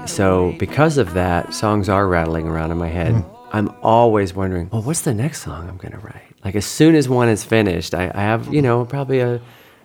So, 0.07 0.55
because 0.59 0.99
of 0.99 1.15
that, 1.15 1.55
songs 1.55 1.89
are 1.89 2.07
rattling 2.07 2.47
around 2.47 2.71
in 2.71 2.79
my 2.79 2.89
head. 2.89 3.13
Hmm. 3.13 3.38
I'm 3.53 3.75
always 3.83 4.35
wondering, 4.35 4.69
well, 4.71 4.83
what's 4.83 5.03
the 5.03 5.15
next 5.15 5.43
song 5.43 5.69
I'm 5.69 5.77
going 5.77 5.93
to 5.93 5.99
write? 5.99 6.23
Like, 6.45 6.55
as 6.55 6.67
soon 6.67 6.95
as 6.95 7.09
one 7.09 7.29
is 7.29 7.45
finished, 7.45 7.95
I, 7.95 8.11
I 8.15 8.21
have, 8.21 8.53
you 8.53 8.63
know, 8.63 8.85
probably 8.85 9.21
a, 9.21 9.41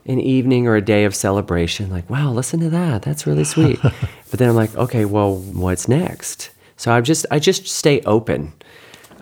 an 0.06 0.20
evening 0.20 0.68
or 0.68 0.76
a 0.76 0.82
day 0.82 1.06
of 1.06 1.16
celebration. 1.16 1.90
Like, 1.90 2.10
wow, 2.10 2.32
listen 2.32 2.60
to 2.60 2.70
that. 2.70 3.02
That's 3.02 3.26
really 3.26 3.44
sweet. 3.44 3.82
but 3.82 4.40
then 4.40 4.50
I'm 4.50 4.56
like, 4.56 4.76
okay, 4.76 5.06
well, 5.06 5.36
what's 5.38 5.88
next? 5.88 6.52
So 6.78 6.92
I 6.92 7.02
just, 7.02 7.26
I 7.32 7.40
just 7.40 7.68
stay 7.68 8.02
open 8.02 8.54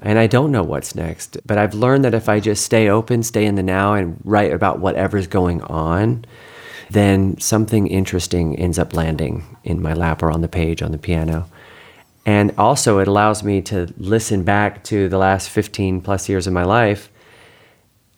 and 0.02 0.18
I 0.18 0.28
don't 0.28 0.52
know 0.52 0.64
what's 0.64 0.96
next. 0.96 1.38
But 1.46 1.58
I've 1.58 1.74
learned 1.74 2.04
that 2.06 2.14
if 2.14 2.28
I 2.28 2.40
just 2.40 2.66
stay 2.66 2.90
open, 2.90 3.24
stay 3.24 3.46
in 3.46 3.56
the 3.56 3.64
now, 3.64 3.94
and 3.94 4.20
write 4.24 4.52
about 4.52 4.80
whatever's 4.80 5.28
going 5.28 5.62
on, 5.64 6.26
then 6.90 7.40
something 7.40 7.88
interesting 7.88 8.58
ends 8.58 8.80
up 8.80 8.94
landing 8.94 9.58
in 9.64 9.82
my 9.82 9.94
lap 9.94 10.24
or 10.24 10.32
on 10.32 10.42
the 10.42 10.48
page 10.48 10.82
on 10.82 10.92
the 10.92 10.98
piano. 10.98 11.48
And 12.26 12.54
also, 12.58 13.00
it 13.00 13.08
allows 13.08 13.44
me 13.44 13.62
to 13.64 13.92
listen 13.98 14.44
back 14.44 14.84
to 14.86 15.10
the 15.10 15.18
last 15.18 15.50
15 15.50 16.02
plus 16.02 16.30
years 16.30 16.46
of 16.46 16.54
my 16.54 16.64
life, 16.64 17.12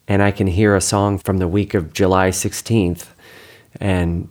and 0.07 0.21
I 0.21 0.31
can 0.31 0.47
hear 0.47 0.75
a 0.75 0.81
song 0.81 1.17
from 1.17 1.37
the 1.37 1.47
week 1.47 1.73
of 1.73 1.93
July 1.93 2.29
16th 2.29 3.07
and 3.79 4.27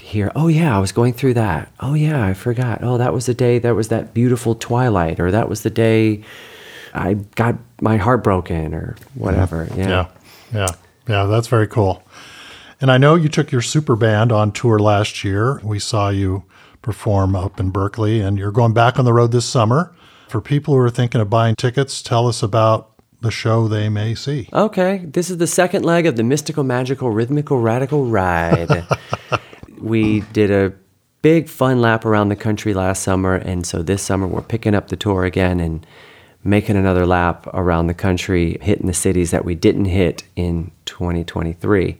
hear, 0.00 0.30
oh, 0.36 0.46
yeah, 0.46 0.76
I 0.76 0.78
was 0.78 0.92
going 0.92 1.12
through 1.12 1.34
that. 1.34 1.72
Oh, 1.80 1.94
yeah, 1.94 2.24
I 2.24 2.34
forgot. 2.34 2.84
Oh, 2.84 2.98
that 2.98 3.12
was 3.12 3.26
the 3.26 3.34
day 3.34 3.58
that 3.58 3.74
was 3.74 3.88
that 3.88 4.14
beautiful 4.14 4.54
twilight, 4.54 5.18
or 5.18 5.32
that 5.32 5.48
was 5.48 5.62
the 5.62 5.70
day 5.70 6.22
I 6.94 7.14
got 7.14 7.56
my 7.80 7.96
heart 7.96 8.22
broken, 8.22 8.74
or 8.74 8.96
whatever. 9.14 9.68
Yeah. 9.76 9.88
Yeah, 9.88 10.06
yeah, 10.54 10.68
yeah. 11.08 11.24
That's 11.24 11.48
very 11.48 11.66
cool. 11.66 12.02
And 12.80 12.90
I 12.90 12.98
know 12.98 13.14
you 13.14 13.28
took 13.28 13.52
your 13.52 13.60
super 13.60 13.96
band 13.96 14.32
on 14.32 14.52
tour 14.52 14.78
last 14.78 15.22
year. 15.22 15.60
We 15.62 15.78
saw 15.78 16.08
you 16.08 16.44
perform 16.82 17.36
up 17.36 17.60
in 17.60 17.70
Berkeley, 17.70 18.20
and 18.20 18.38
you're 18.38 18.52
going 18.52 18.72
back 18.72 18.98
on 18.98 19.04
the 19.04 19.12
road 19.12 19.32
this 19.32 19.46
summer. 19.46 19.94
For 20.28 20.40
people 20.40 20.74
who 20.74 20.80
are 20.80 20.90
thinking 20.90 21.20
of 21.20 21.28
buying 21.28 21.56
tickets, 21.56 22.02
tell 22.02 22.28
us 22.28 22.42
about 22.42 22.90
the 23.20 23.30
show 23.30 23.68
they 23.68 23.88
may 23.88 24.14
see. 24.14 24.48
Okay, 24.52 24.98
this 25.04 25.28
is 25.28 25.38
the 25.38 25.46
second 25.46 25.84
leg 25.84 26.06
of 26.06 26.16
the 26.16 26.22
mystical, 26.22 26.64
magical, 26.64 27.10
rhythmical, 27.10 27.58
radical 27.58 28.06
ride. 28.06 28.86
we 29.78 30.20
did 30.32 30.50
a 30.50 30.72
big 31.22 31.48
fun 31.48 31.80
lap 31.80 32.04
around 32.04 32.28
the 32.28 32.36
country 32.36 32.72
last 32.72 33.02
summer, 33.02 33.34
and 33.34 33.66
so 33.66 33.82
this 33.82 34.02
summer 34.02 34.26
we're 34.26 34.40
picking 34.40 34.74
up 34.74 34.88
the 34.88 34.96
tour 34.96 35.24
again 35.24 35.60
and 35.60 35.86
making 36.42 36.76
another 36.76 37.06
lap 37.06 37.46
around 37.52 37.86
the 37.86 37.94
country, 37.94 38.56
hitting 38.62 38.86
the 38.86 38.94
cities 38.94 39.30
that 39.30 39.44
we 39.44 39.54
didn't 39.54 39.84
hit 39.84 40.22
in 40.36 40.70
2023. 40.86 41.98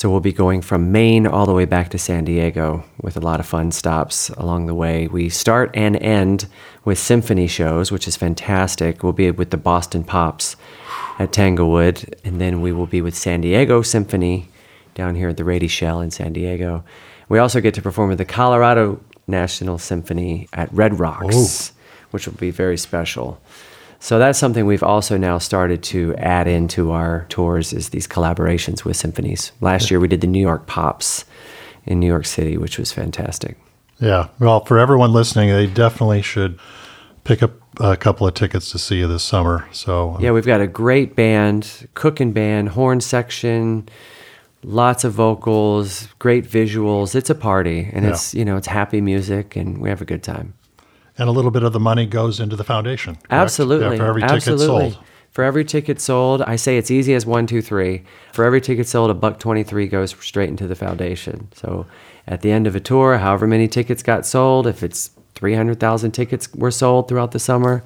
So 0.00 0.08
we'll 0.08 0.20
be 0.20 0.32
going 0.32 0.62
from 0.62 0.92
Maine 0.92 1.26
all 1.26 1.44
the 1.44 1.52
way 1.52 1.66
back 1.66 1.90
to 1.90 1.98
San 1.98 2.24
Diego 2.24 2.84
with 3.02 3.18
a 3.18 3.20
lot 3.20 3.38
of 3.38 3.44
fun 3.44 3.70
stops 3.70 4.30
along 4.30 4.64
the 4.64 4.74
way. 4.74 5.06
We 5.08 5.28
start 5.28 5.72
and 5.74 5.94
end 5.94 6.46
with 6.86 6.98
symphony 6.98 7.46
shows, 7.46 7.92
which 7.92 8.08
is 8.08 8.16
fantastic. 8.16 9.02
We'll 9.02 9.12
be 9.12 9.30
with 9.30 9.50
the 9.50 9.58
Boston 9.58 10.02
Pops 10.02 10.56
at 11.18 11.34
Tanglewood, 11.34 12.16
and 12.24 12.40
then 12.40 12.62
we 12.62 12.72
will 12.72 12.86
be 12.86 13.02
with 13.02 13.14
San 13.14 13.42
Diego 13.42 13.82
Symphony 13.82 14.48
down 14.94 15.16
here 15.16 15.28
at 15.28 15.36
the 15.36 15.44
Rady 15.44 15.68
Shell 15.68 16.00
in 16.00 16.10
San 16.10 16.32
Diego. 16.32 16.82
We 17.28 17.38
also 17.38 17.60
get 17.60 17.74
to 17.74 17.82
perform 17.82 18.08
with 18.08 18.16
the 18.16 18.24
Colorado 18.24 19.02
National 19.26 19.76
Symphony 19.76 20.48
at 20.54 20.72
Red 20.72 20.98
Rocks, 20.98 21.72
oh. 21.74 21.80
which 22.10 22.26
will 22.26 22.36
be 22.36 22.50
very 22.50 22.78
special. 22.78 23.38
So 24.02 24.18
that's 24.18 24.38
something 24.38 24.64
we've 24.64 24.82
also 24.82 25.18
now 25.18 25.36
started 25.38 25.82
to 25.84 26.14
add 26.16 26.48
into 26.48 26.90
our 26.90 27.26
tours 27.28 27.72
is 27.74 27.90
these 27.90 28.08
collaborations 28.08 28.82
with 28.84 28.96
symphonies. 28.96 29.52
Last 29.60 29.90
year 29.90 30.00
we 30.00 30.08
did 30.08 30.22
the 30.22 30.26
New 30.26 30.40
York 30.40 30.66
Pops 30.66 31.26
in 31.84 32.00
New 32.00 32.06
York 32.06 32.24
City, 32.24 32.56
which 32.56 32.78
was 32.78 32.92
fantastic. 32.92 33.58
Yeah. 34.00 34.28
Well, 34.38 34.64
for 34.64 34.78
everyone 34.78 35.12
listening, 35.12 35.50
they 35.50 35.66
definitely 35.66 36.22
should 36.22 36.58
pick 37.24 37.42
up 37.42 37.52
a 37.78 37.94
couple 37.96 38.26
of 38.26 38.32
tickets 38.32 38.70
to 38.70 38.78
see 38.78 38.96
you 39.00 39.06
this 39.06 39.22
summer. 39.22 39.68
So 39.70 40.16
Yeah, 40.18 40.30
we've 40.32 40.46
got 40.46 40.62
a 40.62 40.66
great 40.66 41.14
band, 41.14 41.86
cooking 41.92 42.32
band, 42.32 42.70
horn 42.70 43.02
section, 43.02 43.86
lots 44.62 45.04
of 45.04 45.12
vocals, 45.12 46.08
great 46.18 46.46
visuals. 46.46 47.14
It's 47.14 47.28
a 47.28 47.34
party 47.34 47.90
and 47.92 48.04
Yeah. 48.06 48.12
it's, 48.12 48.34
you 48.34 48.46
know, 48.46 48.56
it's 48.56 48.66
happy 48.66 49.02
music 49.02 49.56
and 49.56 49.78
we 49.78 49.90
have 49.90 50.00
a 50.00 50.06
good 50.06 50.22
time. 50.22 50.54
And 51.20 51.28
a 51.28 51.32
little 51.32 51.52
bit 51.52 51.62
of 51.62 51.72
the 51.72 51.78
money 51.80 52.06
goes 52.06 52.40
into 52.40 52.56
the 52.56 52.64
foundation. 52.64 53.14
correct? 53.14 53.32
Absolutely. 53.32 53.96
Yeah, 53.96 54.02
for 54.02 54.08
every 54.08 54.22
Absolutely. 54.24 54.66
ticket 54.66 54.94
sold. 54.94 55.04
For 55.30 55.44
every 55.44 55.64
ticket 55.64 56.00
sold, 56.00 56.42
I 56.42 56.56
say 56.56 56.76
it's 56.76 56.90
easy 56.90 57.14
as 57.14 57.24
one, 57.24 57.46
two, 57.46 57.62
three. 57.62 58.02
For 58.32 58.44
every 58.44 58.60
ticket 58.60 58.88
sold, 58.88 59.10
a 59.10 59.14
buck 59.14 59.38
twenty-three 59.38 59.86
goes 59.86 60.10
straight 60.20 60.48
into 60.48 60.66
the 60.66 60.74
foundation. 60.74 61.48
So 61.54 61.86
at 62.26 62.40
the 62.40 62.50
end 62.50 62.66
of 62.66 62.74
a 62.74 62.80
tour, 62.80 63.18
however 63.18 63.46
many 63.46 63.68
tickets 63.68 64.02
got 64.02 64.26
sold, 64.26 64.66
if 64.66 64.82
it's 64.82 65.10
three 65.36 65.54
hundred 65.54 65.78
thousand 65.78 66.10
tickets 66.12 66.52
were 66.54 66.72
sold 66.72 67.06
throughout 67.06 67.30
the 67.30 67.38
summer, 67.38 67.84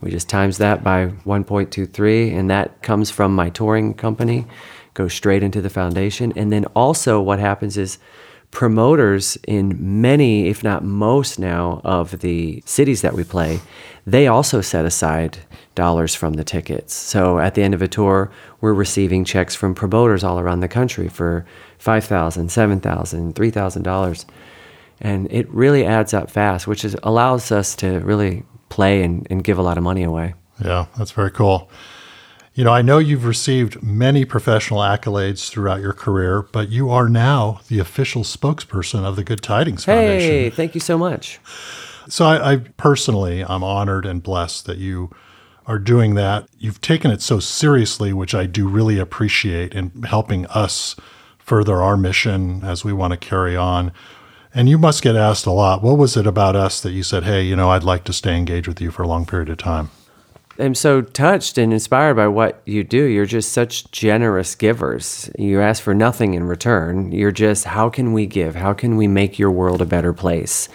we 0.00 0.12
just 0.12 0.28
times 0.28 0.58
that 0.58 0.84
by 0.84 1.06
one 1.24 1.42
point 1.42 1.72
two 1.72 1.86
three, 1.86 2.30
and 2.30 2.48
that 2.48 2.80
comes 2.82 3.10
from 3.10 3.34
my 3.34 3.50
touring 3.50 3.94
company, 3.94 4.46
goes 4.94 5.14
straight 5.14 5.42
into 5.42 5.60
the 5.60 5.70
foundation. 5.70 6.32
And 6.36 6.52
then 6.52 6.64
also, 6.76 7.20
what 7.20 7.40
happens 7.40 7.76
is 7.76 7.98
promoters 8.54 9.36
in 9.46 10.00
many, 10.00 10.48
if 10.48 10.64
not 10.64 10.82
most 10.82 11.38
now, 11.38 11.82
of 11.84 12.20
the 12.20 12.62
cities 12.64 13.02
that 13.02 13.12
we 13.12 13.24
play, 13.24 13.60
they 14.06 14.26
also 14.26 14.62
set 14.62 14.86
aside 14.86 15.38
dollars 15.74 16.14
from 16.14 16.34
the 16.34 16.44
tickets. 16.44 16.94
So 16.94 17.38
at 17.40 17.54
the 17.54 17.62
end 17.62 17.74
of 17.74 17.82
a 17.82 17.88
tour, 17.88 18.30
we're 18.60 18.72
receiving 18.72 19.24
checks 19.24 19.54
from 19.54 19.74
promoters 19.74 20.24
all 20.24 20.38
around 20.38 20.60
the 20.60 20.68
country 20.68 21.08
for 21.08 21.44
$5,000, 21.80 22.46
$7,000, 22.80 23.34
$3,000. 23.34 24.24
And 25.00 25.30
it 25.30 25.50
really 25.50 25.84
adds 25.84 26.14
up 26.14 26.30
fast, 26.30 26.66
which 26.66 26.84
is, 26.84 26.96
allows 27.02 27.50
us 27.50 27.74
to 27.76 27.98
really 28.00 28.44
play 28.68 29.02
and, 29.02 29.26
and 29.28 29.42
give 29.42 29.58
a 29.58 29.62
lot 29.62 29.76
of 29.76 29.84
money 29.84 30.04
away. 30.04 30.34
Yeah, 30.64 30.86
that's 30.96 31.10
very 31.10 31.32
cool. 31.32 31.68
You 32.54 32.62
know, 32.62 32.72
I 32.72 32.82
know 32.82 32.98
you've 32.98 33.24
received 33.24 33.82
many 33.82 34.24
professional 34.24 34.78
accolades 34.78 35.50
throughout 35.50 35.80
your 35.80 35.92
career, 35.92 36.42
but 36.42 36.68
you 36.68 36.88
are 36.88 37.08
now 37.08 37.60
the 37.66 37.80
official 37.80 38.22
spokesperson 38.22 39.04
of 39.04 39.16
the 39.16 39.24
Good 39.24 39.42
Tidings 39.42 39.84
Foundation. 39.84 40.30
Hey, 40.30 40.50
thank 40.50 40.72
you 40.72 40.80
so 40.80 40.96
much. 40.96 41.40
So 42.08 42.26
I, 42.26 42.52
I 42.52 42.56
personally, 42.76 43.44
I'm 43.44 43.64
honored 43.64 44.06
and 44.06 44.22
blessed 44.22 44.66
that 44.66 44.78
you 44.78 45.10
are 45.66 45.80
doing 45.80 46.14
that. 46.14 46.46
You've 46.56 46.80
taken 46.80 47.10
it 47.10 47.22
so 47.22 47.40
seriously, 47.40 48.12
which 48.12 48.36
I 48.36 48.46
do 48.46 48.68
really 48.68 49.00
appreciate 49.00 49.74
in 49.74 49.90
helping 50.04 50.46
us 50.46 50.94
further 51.38 51.82
our 51.82 51.96
mission 51.96 52.62
as 52.62 52.84
we 52.84 52.92
want 52.92 53.12
to 53.12 53.16
carry 53.16 53.56
on. 53.56 53.90
And 54.54 54.68
you 54.68 54.78
must 54.78 55.02
get 55.02 55.16
asked 55.16 55.46
a 55.46 55.50
lot. 55.50 55.82
What 55.82 55.98
was 55.98 56.16
it 56.16 56.26
about 56.26 56.54
us 56.54 56.80
that 56.82 56.92
you 56.92 57.02
said, 57.02 57.24
hey, 57.24 57.42
you 57.42 57.56
know, 57.56 57.70
I'd 57.70 57.82
like 57.82 58.04
to 58.04 58.12
stay 58.12 58.36
engaged 58.36 58.68
with 58.68 58.80
you 58.80 58.92
for 58.92 59.02
a 59.02 59.08
long 59.08 59.26
period 59.26 59.48
of 59.48 59.56
time? 59.56 59.90
I'm 60.58 60.74
so 60.74 61.00
touched 61.00 61.58
and 61.58 61.72
inspired 61.72 62.14
by 62.14 62.28
what 62.28 62.62
you 62.64 62.84
do. 62.84 63.04
You're 63.04 63.26
just 63.26 63.52
such 63.52 63.90
generous 63.90 64.54
givers. 64.54 65.28
You 65.36 65.60
ask 65.60 65.82
for 65.82 65.94
nothing 65.94 66.34
in 66.34 66.44
return. 66.44 67.10
You're 67.10 67.32
just, 67.32 67.64
how 67.64 67.88
can 67.90 68.12
we 68.12 68.26
give? 68.26 68.54
How 68.54 68.72
can 68.72 68.96
we 68.96 69.08
make 69.08 69.38
your 69.38 69.50
world 69.50 69.82
a 69.82 69.86
better 69.86 70.12
place? 70.12 70.68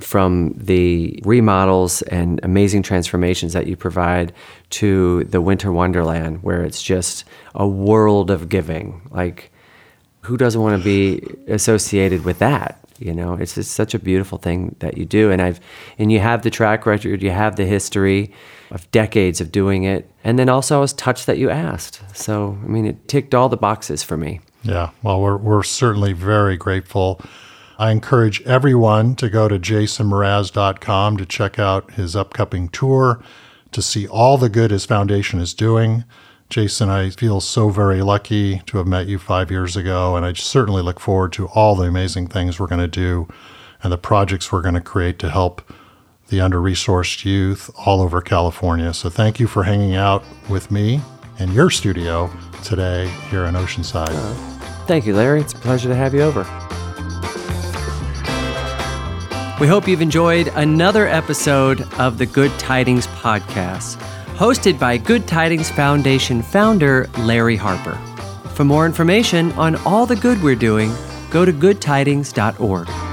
From 0.00 0.52
the 0.56 1.18
remodels 1.24 2.02
and 2.02 2.40
amazing 2.42 2.82
transformations 2.82 3.52
that 3.52 3.66
you 3.66 3.76
provide 3.76 4.32
to 4.70 5.24
the 5.24 5.40
Winter 5.40 5.72
Wonderland, 5.72 6.42
where 6.42 6.62
it's 6.64 6.82
just 6.82 7.24
a 7.54 7.66
world 7.66 8.30
of 8.30 8.48
giving. 8.48 9.08
Like, 9.10 9.50
who 10.22 10.36
doesn't 10.36 10.60
want 10.60 10.76
to 10.76 10.84
be 10.84 11.24
associated 11.46 12.24
with 12.24 12.38
that? 12.40 12.80
You 12.98 13.14
know, 13.14 13.34
it's 13.34 13.54
just 13.54 13.72
such 13.72 13.94
a 13.94 13.98
beautiful 13.98 14.38
thing 14.38 14.74
that 14.80 14.98
you 14.98 15.04
do, 15.04 15.30
and 15.30 15.40
I've 15.40 15.60
and 15.98 16.10
you 16.12 16.20
have 16.20 16.42
the 16.42 16.50
track 16.50 16.84
record, 16.84 17.22
you 17.22 17.30
have 17.30 17.56
the 17.56 17.64
history 17.64 18.32
of 18.72 18.90
decades 18.90 19.40
of 19.40 19.52
doing 19.52 19.84
it, 19.84 20.10
and 20.24 20.38
then 20.38 20.48
also 20.48 20.78
I 20.78 20.80
was 20.80 20.92
touched 20.92 21.26
that 21.26 21.38
you 21.38 21.50
asked. 21.50 22.02
So 22.16 22.58
I 22.64 22.66
mean, 22.66 22.86
it 22.86 23.06
ticked 23.06 23.34
all 23.34 23.48
the 23.48 23.56
boxes 23.56 24.02
for 24.02 24.16
me. 24.16 24.40
Yeah, 24.62 24.90
well, 25.02 25.20
we're, 25.20 25.36
we're 25.36 25.62
certainly 25.62 26.12
very 26.12 26.56
grateful. 26.56 27.20
I 27.78 27.90
encourage 27.90 28.42
everyone 28.42 29.16
to 29.16 29.28
go 29.28 29.48
to 29.48 29.58
jasonmraz.com 29.58 31.16
to 31.16 31.26
check 31.26 31.58
out 31.58 31.92
his 31.92 32.14
upcoming 32.14 32.68
tour, 32.68 33.22
to 33.72 33.82
see 33.82 34.06
all 34.06 34.38
the 34.38 34.48
good 34.48 34.70
his 34.70 34.86
foundation 34.86 35.40
is 35.40 35.52
doing. 35.52 36.04
Jason, 36.48 36.90
I 36.90 37.10
feel 37.10 37.40
so 37.40 37.70
very 37.70 38.02
lucky 38.02 38.60
to 38.66 38.78
have 38.78 38.86
met 38.86 39.06
you 39.06 39.18
five 39.18 39.50
years 39.50 39.76
ago, 39.76 40.16
and 40.16 40.24
I 40.24 40.32
certainly 40.34 40.82
look 40.82 41.00
forward 41.00 41.32
to 41.32 41.48
all 41.48 41.74
the 41.74 41.84
amazing 41.84 42.28
things 42.28 42.60
we're 42.60 42.66
going 42.66 42.80
to 42.80 42.88
do 42.88 43.26
and 43.82 43.92
the 43.92 43.98
projects 43.98 44.52
we're 44.52 44.62
going 44.62 44.74
to 44.74 44.80
create 44.80 45.18
to 45.20 45.30
help 45.30 45.72
the 46.32 46.40
under 46.40 46.58
resourced 46.58 47.24
youth 47.24 47.70
all 47.86 48.00
over 48.00 48.20
California. 48.22 48.92
So 48.94 49.10
thank 49.10 49.38
you 49.38 49.46
for 49.46 49.62
hanging 49.62 49.94
out 49.94 50.24
with 50.48 50.70
me 50.70 51.00
in 51.38 51.52
your 51.52 51.70
studio 51.70 52.30
today 52.64 53.06
here 53.30 53.44
in 53.44 53.54
Oceanside. 53.54 54.08
Thank 54.86 55.06
you, 55.06 55.14
Larry. 55.14 55.42
It's 55.42 55.52
a 55.52 55.58
pleasure 55.58 55.90
to 55.90 55.94
have 55.94 56.14
you 56.14 56.22
over. 56.22 56.40
We 59.60 59.68
hope 59.68 59.86
you've 59.86 60.00
enjoyed 60.00 60.48
another 60.56 61.06
episode 61.06 61.82
of 62.00 62.18
the 62.18 62.26
Good 62.26 62.50
Tidings 62.58 63.06
Podcast 63.08 63.96
hosted 64.34 64.78
by 64.78 64.96
Good 64.96 65.28
Tidings 65.28 65.70
Foundation 65.70 66.42
founder 66.42 67.08
Larry 67.18 67.56
Harper. 67.56 67.94
For 68.54 68.64
more 68.64 68.86
information 68.86 69.52
on 69.52 69.76
all 69.86 70.06
the 70.06 70.16
good 70.16 70.42
we're 70.42 70.56
doing, 70.56 70.92
go 71.30 71.44
to 71.44 71.52
goodtidings.org. 71.52 73.11